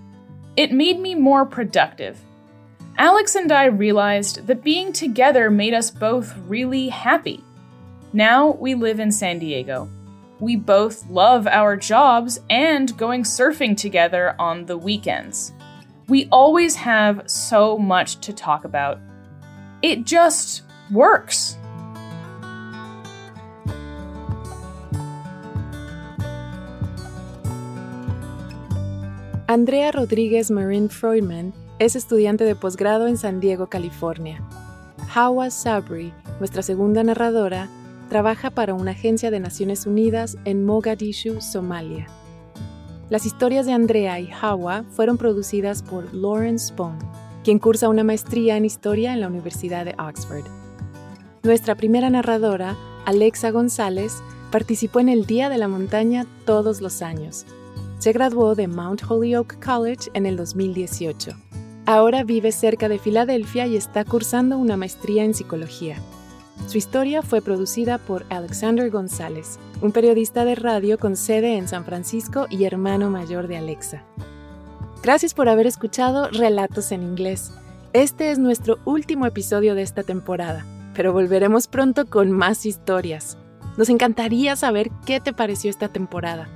It 0.58 0.72
made 0.72 1.00
me 1.00 1.16
more 1.16 1.46
productive. 1.46 2.18
Alex 3.02 3.34
and 3.34 3.52
I 3.52 3.66
realized 3.66 4.46
that 4.46 4.64
being 4.64 4.94
together 4.94 5.50
made 5.50 5.74
us 5.74 5.90
both 5.90 6.38
really 6.46 6.90
happy. 6.90 7.44
Now 8.14 8.52
we 8.52 8.76
live 8.76 9.00
in 9.00 9.12
San 9.12 9.40
Diego. 9.40 9.90
We 10.40 10.56
both 10.56 11.10
love 11.10 11.48
our 11.48 11.76
jobs 11.76 12.40
and 12.48 12.96
going 13.00 13.24
surfing 13.24 13.76
together 13.76 14.36
on 14.38 14.68
the 14.68 14.78
weekends. 14.78 15.52
We 16.10 16.30
always 16.32 16.76
have 16.76 17.24
so 17.26 17.76
much 17.76 18.20
to 18.20 18.34
talk 18.34 18.66
about. 18.66 19.00
It 19.82 20.06
just 20.06 20.62
works. 20.92 21.58
Andrea 29.50 29.92
Rodríguez 29.92 30.52
Marin 30.52 30.88
Freudman 30.88 31.52
es 31.82 31.96
estudiante 31.96 32.44
de 32.44 32.56
posgrado 32.56 33.08
en 33.08 33.18
San 33.18 33.40
Diego, 33.40 33.66
California. 33.66 34.40
Hawa 35.16 35.50
Sabri, 35.50 36.14
nuestra 36.38 36.62
segunda 36.62 37.04
narradora, 37.04 37.70
trabaja 38.08 38.52
para 38.52 38.76
una 38.76 38.92
agencia 38.92 39.32
de 39.32 39.40
Naciones 39.40 39.88
Unidas 39.88 40.38
en 40.46 40.64
Mogadishu, 40.64 41.42
Somalia. 41.42 42.06
Las 43.10 43.26
historias 43.26 43.66
de 43.66 43.74
Andrea 43.74 44.20
y 44.20 44.30
Hawa 44.30 44.86
fueron 44.92 45.18
producidas 45.18 45.82
por 45.82 46.14
Lawrence 46.14 46.68
Spohn, 46.68 47.00
quien 47.44 47.58
cursa 47.58 47.90
una 47.90 48.04
maestría 48.04 48.58
en 48.58 48.66
historia 48.66 49.12
en 49.12 49.20
la 49.20 49.28
Universidad 49.28 49.84
de 49.84 49.96
Oxford. 49.98 50.46
Nuestra 51.42 51.74
primera 51.74 52.12
narradora, 52.12 52.78
Alexa 53.08 53.50
González, 53.50 54.22
participó 54.52 55.00
en 55.00 55.10
el 55.10 55.26
Día 55.26 55.50
de 55.50 55.58
la 55.58 55.68
Montaña 55.68 56.28
todos 56.46 56.80
los 56.80 57.02
años. 57.02 57.48
Se 57.98 58.12
graduó 58.12 58.54
de 58.54 58.68
Mount 58.68 59.02
Holyoke 59.10 59.58
College 59.60 60.12
en 60.14 60.28
el 60.28 60.38
2018. 60.38 61.51
Ahora 61.86 62.24
vive 62.24 62.52
cerca 62.52 62.90
de 62.90 63.00
Filadelfia 63.00 63.66
y 63.66 63.76
está 63.76 64.06
cursando 64.06 64.58
una 64.58 64.78
maestría 64.78 65.24
en 65.24 65.34
psicología. 65.34 65.98
Su 66.68 66.78
historia 66.78 67.24
fue 67.24 67.42
producida 67.42 67.98
por 67.98 68.26
Alexander 68.30 68.92
González, 68.92 69.58
un 69.82 69.92
periodista 69.92 70.46
de 70.46 70.56
radio 70.56 71.00
con 71.00 71.16
sede 71.16 71.58
en 71.58 71.68
San 71.68 71.84
Francisco 71.84 72.46
y 72.50 72.66
hermano 72.66 73.10
mayor 73.10 73.48
de 73.48 73.58
Alexa. 73.58 74.04
Gracias 75.02 75.34
por 75.34 75.50
haber 75.50 75.66
escuchado 75.66 76.30
Relatos 76.30 76.92
en 76.92 77.02
Inglés. 77.02 77.52
Este 77.94 78.30
es 78.30 78.38
nuestro 78.38 78.78
último 78.86 79.26
episodio 79.26 79.74
de 79.74 79.82
esta 79.82 80.04
temporada, 80.04 80.68
pero 80.94 81.14
volveremos 81.14 81.68
pronto 81.68 82.06
con 82.06 82.32
más 82.32 82.68
historias. 82.68 83.40
Nos 83.78 83.90
encantaría 83.90 84.56
saber 84.56 84.92
qué 85.06 85.20
te 85.20 85.34
pareció 85.34 85.72
esta 85.72 85.88
temporada. 85.88 86.48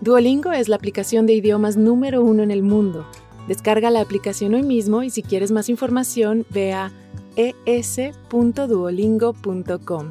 Duolingo 0.00 0.52
es 0.52 0.68
la 0.68 0.76
aplicación 0.76 1.26
de 1.26 1.32
idiomas 1.34 1.76
número 1.76 2.24
uno 2.24 2.42
en 2.42 2.50
el 2.50 2.62
mundo. 2.62 3.06
Descarga 3.48 3.90
la 3.90 4.00
aplicación 4.00 4.54
hoy 4.54 4.62
mismo 4.62 5.02
y 5.02 5.10
si 5.10 5.22
quieres 5.22 5.50
más 5.50 5.68
información, 5.68 6.46
ve 6.50 6.72
a 6.72 6.90
es.duolingo.com. 7.36 10.06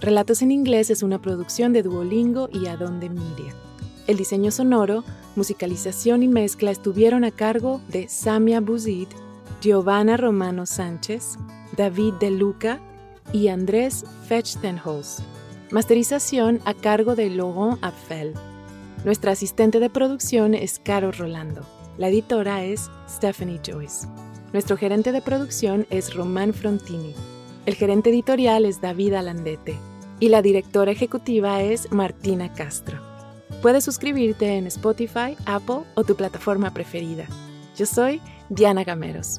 Relatos 0.00 0.42
en 0.42 0.52
inglés 0.52 0.90
es 0.90 1.02
una 1.02 1.20
producción 1.20 1.72
de 1.72 1.82
Duolingo 1.82 2.48
y 2.52 2.66
Adonde 2.66 3.10
Media. 3.10 3.52
El 4.06 4.16
diseño 4.16 4.50
sonoro, 4.50 5.04
musicalización 5.36 6.22
y 6.22 6.28
mezcla 6.28 6.70
estuvieron 6.70 7.24
a 7.24 7.30
cargo 7.30 7.82
de 7.88 8.08
Samia 8.08 8.60
Buzid, 8.60 9.08
Giovanna 9.60 10.16
Romano 10.16 10.64
Sánchez, 10.64 11.36
David 11.76 12.14
De 12.14 12.30
Luca 12.30 12.80
y 13.30 13.48
Andrés 13.48 14.06
Fechtenholz. 14.26 15.18
Masterización 15.70 16.60
a 16.64 16.72
cargo 16.72 17.14
de 17.14 17.28
Laurent 17.28 17.78
Apfel. 17.84 18.32
Nuestra 19.04 19.32
asistente 19.32 19.78
de 19.78 19.90
producción 19.90 20.54
es 20.54 20.80
Caro 20.82 21.12
Rolando. 21.12 21.60
La 21.98 22.08
editora 22.08 22.64
es 22.64 22.90
Stephanie 23.06 23.60
Joyce. 23.62 24.08
Nuestro 24.54 24.78
gerente 24.78 25.12
de 25.12 25.20
producción 25.20 25.86
es 25.90 26.14
Román 26.14 26.54
Frontini. 26.54 27.14
El 27.66 27.74
gerente 27.74 28.08
editorial 28.08 28.64
es 28.64 28.80
David 28.80 29.12
Alandete. 29.12 29.78
Y 30.20 30.30
la 30.30 30.40
directora 30.40 30.90
ejecutiva 30.90 31.60
es 31.60 31.92
Martina 31.92 32.50
Castro. 32.54 32.98
Puedes 33.60 33.84
suscribirte 33.84 34.56
en 34.56 34.66
Spotify, 34.68 35.36
Apple 35.44 35.82
o 35.94 36.04
tu 36.04 36.16
plataforma 36.16 36.72
preferida. 36.72 37.26
Yo 37.76 37.84
soy 37.84 38.22
Diana 38.48 38.84
Gameros. 38.84 39.38